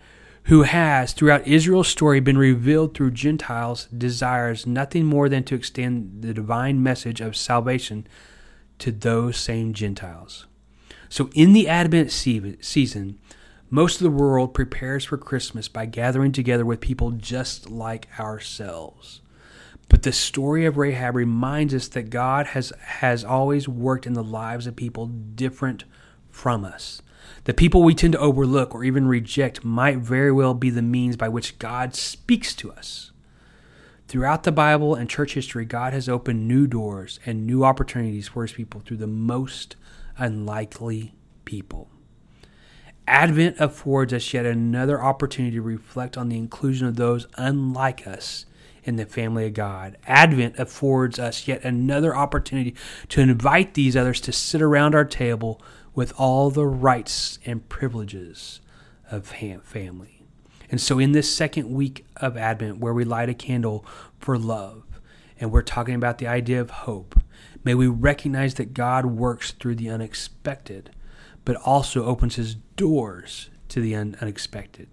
who 0.44 0.64
has, 0.64 1.12
throughout 1.12 1.46
Israel's 1.46 1.88
story, 1.88 2.20
been 2.20 2.38
revealed 2.38 2.94
through 2.94 3.12
Gentiles, 3.12 3.88
desires 3.88 4.66
nothing 4.66 5.06
more 5.06 5.28
than 5.28 5.44
to 5.44 5.56
extend 5.56 6.22
the 6.22 6.34
divine 6.34 6.82
message 6.82 7.20
of 7.20 7.36
salvation 7.36 8.08
to 8.80 8.92
those 8.92 9.38
same 9.38 9.74
Gentiles. 9.74 10.46
So, 11.10 11.30
in 11.34 11.54
the 11.54 11.68
Advent 11.68 12.12
season, 12.12 13.20
most 13.70 13.96
of 13.96 14.04
the 14.04 14.10
world 14.10 14.54
prepares 14.54 15.04
for 15.04 15.18
Christmas 15.18 15.68
by 15.68 15.86
gathering 15.86 16.32
together 16.32 16.66
with 16.66 16.80
people 16.80 17.12
just 17.12 17.70
like 17.70 18.08
ourselves. 18.18 19.22
But 19.90 20.04
the 20.04 20.12
story 20.12 20.66
of 20.66 20.78
Rahab 20.78 21.16
reminds 21.16 21.74
us 21.74 21.88
that 21.90 22.10
God 22.10 22.48
has, 22.48 22.74
has 22.80 23.24
always 23.24 23.68
worked 23.68 24.06
in 24.06 24.14
the 24.14 24.24
lives 24.24 24.68
of 24.68 24.76
people 24.76 25.08
different 25.08 25.86
from 26.30 26.66
us. 26.66 27.02
The 27.46 27.54
people 27.54 27.84
we 27.84 27.96
tend 27.96 28.14
to 28.14 28.20
overlook 28.20 28.76
or 28.76 28.84
even 28.84 29.08
reject 29.08 29.64
might 29.64 30.00
very 30.00 30.32
well 30.32 30.54
be 30.54 30.70
the 30.70 30.82
means 30.82 31.16
by 31.16 31.30
which 31.30 31.60
God 31.60 31.96
speaks 31.96 32.54
to 32.56 32.72
us. 32.72 33.12
Throughout 34.08 34.44
the 34.44 34.52
Bible 34.52 34.96
and 34.96 35.10
church 35.10 35.34
history, 35.34 35.66
God 35.66 35.94
has 35.94 36.08
opened 36.08 36.48
new 36.48 36.68
doors 36.68 37.20
and 37.26 37.46
new 37.46 37.64
opportunities 37.64 38.30
for 38.30 38.44
his 38.44 38.54
people 38.54 38.82
through 38.82 38.98
the 38.98 39.08
most 39.08 39.76
unlikely 40.18 41.14
people. 41.44 41.90
Advent 43.06 43.58
affords 43.60 44.14
us 44.14 44.34
yet 44.34 44.46
another 44.46 45.02
opportunity 45.02 45.56
to 45.56 45.62
reflect 45.62 46.18
on 46.18 46.30
the 46.30 46.38
inclusion 46.38 46.88
of 46.88 46.96
those 46.96 47.28
unlike 47.38 48.06
us 48.06 48.46
in 48.88 48.96
the 48.96 49.06
family 49.06 49.46
of 49.46 49.54
God. 49.54 49.98
Advent 50.08 50.58
affords 50.58 51.20
us 51.20 51.48
yet 51.48 51.64
another 51.64 52.16
opportunity 52.16 52.76
to 53.10 53.22
invite 53.22 53.74
these 53.74 53.96
others 53.96 54.22
to 54.22 54.32
sit 54.32 54.62
around 54.62 54.96
our 54.96 55.06
table 55.06 55.62
with 55.94 56.14
all 56.18 56.50
the 56.50 56.66
rights 56.66 57.40
and 57.46 57.68
privileges 57.70 58.62
of 59.12 59.28
family. 59.28 60.24
And 60.70 60.82
so, 60.82 61.00
in 61.00 61.14
this 61.14 61.34
second 61.34 61.70
week 61.72 62.06
of 62.18 62.36
Advent, 62.36 62.80
where 62.80 62.94
we 62.94 63.06
light 63.06 63.30
a 63.30 63.34
candle 63.34 63.86
for 64.20 64.38
love, 64.38 64.84
and 65.40 65.52
we're 65.52 65.62
talking 65.62 65.96
about 65.96 66.18
the 66.18 66.28
idea 66.28 66.60
of 66.60 66.70
hope, 66.70 67.22
May 67.68 67.76
we 67.76 67.88
recognize 67.88 68.54
that 68.54 68.74
God 68.74 69.06
works 69.06 69.52
through 69.52 69.76
the 69.76 69.90
unexpected, 69.90 70.92
but 71.44 71.58
also 71.58 72.06
opens 72.06 72.38
his 72.38 72.56
doors 72.56 73.50
to 73.68 73.82
the 73.82 73.94
un- 73.94 74.16
unexpected. 74.22 74.88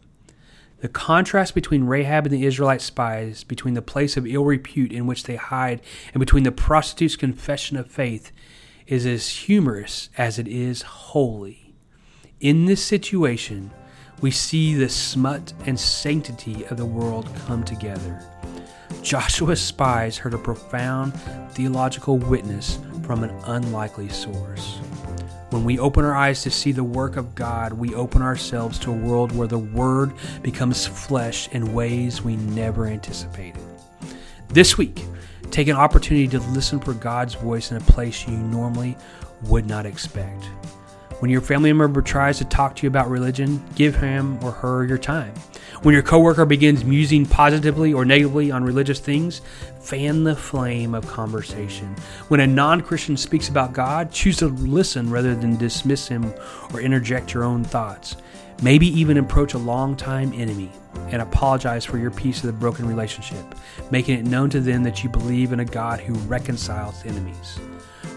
The 0.84 0.90
contrast 0.90 1.54
between 1.54 1.84
Rahab 1.84 2.26
and 2.26 2.34
the 2.34 2.44
Israelite 2.44 2.82
spies, 2.82 3.42
between 3.42 3.72
the 3.72 3.80
place 3.80 4.18
of 4.18 4.26
ill 4.26 4.44
repute 4.44 4.92
in 4.92 5.06
which 5.06 5.22
they 5.22 5.36
hide, 5.36 5.80
and 6.12 6.20
between 6.20 6.42
the 6.42 6.52
prostitute's 6.52 7.16
confession 7.16 7.78
of 7.78 7.90
faith, 7.90 8.32
is 8.86 9.06
as 9.06 9.26
humorous 9.30 10.10
as 10.18 10.38
it 10.38 10.46
is 10.46 10.82
holy. 10.82 11.72
In 12.38 12.66
this 12.66 12.84
situation, 12.84 13.70
we 14.20 14.30
see 14.30 14.74
the 14.74 14.90
smut 14.90 15.54
and 15.64 15.80
sanctity 15.80 16.66
of 16.66 16.76
the 16.76 16.84
world 16.84 17.30
come 17.46 17.64
together. 17.64 18.22
Joshua's 19.00 19.62
spies 19.62 20.18
heard 20.18 20.34
a 20.34 20.38
profound 20.38 21.18
theological 21.52 22.18
witness 22.18 22.78
from 23.04 23.24
an 23.24 23.30
unlikely 23.46 24.10
source. 24.10 24.80
When 25.54 25.62
we 25.62 25.78
open 25.78 26.04
our 26.04 26.16
eyes 26.16 26.42
to 26.42 26.50
see 26.50 26.72
the 26.72 26.82
work 26.82 27.16
of 27.16 27.36
God, 27.36 27.74
we 27.74 27.94
open 27.94 28.22
ourselves 28.22 28.76
to 28.80 28.90
a 28.90 28.92
world 28.92 29.30
where 29.30 29.46
the 29.46 29.56
Word 29.56 30.12
becomes 30.42 30.84
flesh 30.84 31.48
in 31.52 31.72
ways 31.72 32.22
we 32.22 32.34
never 32.34 32.88
anticipated. 32.88 33.62
This 34.48 34.76
week, 34.76 35.04
take 35.52 35.68
an 35.68 35.76
opportunity 35.76 36.26
to 36.26 36.40
listen 36.40 36.80
for 36.80 36.92
God's 36.92 37.34
voice 37.34 37.70
in 37.70 37.76
a 37.76 37.80
place 37.82 38.26
you 38.26 38.36
normally 38.36 38.96
would 39.44 39.64
not 39.64 39.86
expect. 39.86 40.42
When 41.20 41.30
your 41.30 41.40
family 41.40 41.72
member 41.72 42.02
tries 42.02 42.38
to 42.38 42.44
talk 42.44 42.74
to 42.74 42.82
you 42.82 42.88
about 42.88 43.08
religion, 43.08 43.64
give 43.76 43.94
him 43.94 44.42
or 44.42 44.50
her 44.50 44.84
your 44.84 44.98
time. 44.98 45.34
When 45.82 45.92
your 45.92 46.02
coworker 46.02 46.44
begins 46.44 46.84
musing 46.84 47.26
positively 47.26 47.92
or 47.92 48.04
negatively 48.04 48.50
on 48.50 48.64
religious 48.64 48.98
things, 48.98 49.40
fan 49.80 50.24
the 50.24 50.36
flame 50.36 50.94
of 50.94 51.06
conversation. 51.06 51.94
When 52.28 52.40
a 52.40 52.46
non 52.46 52.80
Christian 52.80 53.16
speaks 53.16 53.48
about 53.48 53.72
God, 53.72 54.10
choose 54.10 54.36
to 54.38 54.46
listen 54.46 55.10
rather 55.10 55.34
than 55.34 55.56
dismiss 55.56 56.08
him 56.08 56.32
or 56.72 56.80
interject 56.80 57.34
your 57.34 57.44
own 57.44 57.64
thoughts. 57.64 58.16
Maybe 58.62 58.86
even 58.86 59.18
approach 59.18 59.54
a 59.54 59.58
longtime 59.58 60.32
enemy 60.32 60.70
and 61.08 61.20
apologize 61.20 61.84
for 61.84 61.98
your 61.98 62.10
piece 62.10 62.38
of 62.38 62.46
the 62.46 62.52
broken 62.52 62.86
relationship, 62.86 63.54
making 63.90 64.18
it 64.18 64.24
known 64.24 64.48
to 64.50 64.60
them 64.60 64.82
that 64.84 65.02
you 65.02 65.10
believe 65.10 65.52
in 65.52 65.60
a 65.60 65.64
God 65.64 66.00
who 66.00 66.14
reconciles 66.14 67.04
enemies. 67.04 67.58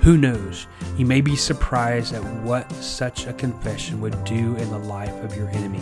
Who 0.08 0.16
knows? 0.18 0.68
You 0.98 1.06
may 1.06 1.20
be 1.20 1.36
surprised 1.36 2.14
at 2.14 2.24
what 2.42 2.72
such 2.72 3.28
a 3.28 3.34
confession 3.34 4.00
would 4.00 4.24
do 4.24 4.56
in 4.56 4.70
the 4.70 4.78
life 4.78 5.14
of 5.22 5.36
your 5.36 5.50
enemy. 5.50 5.82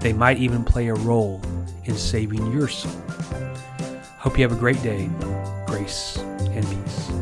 They 0.00 0.14
might 0.14 0.38
even 0.38 0.64
play 0.64 0.88
a 0.88 0.94
role 0.94 1.42
in 1.84 1.94
saving 1.94 2.52
your 2.52 2.68
soul. 2.68 2.90
Hope 4.16 4.38
you 4.38 4.48
have 4.48 4.56
a 4.56 4.58
great 4.58 4.82
day. 4.82 5.10
Grace 5.66 6.16
and 6.16 6.66
peace. 6.66 7.19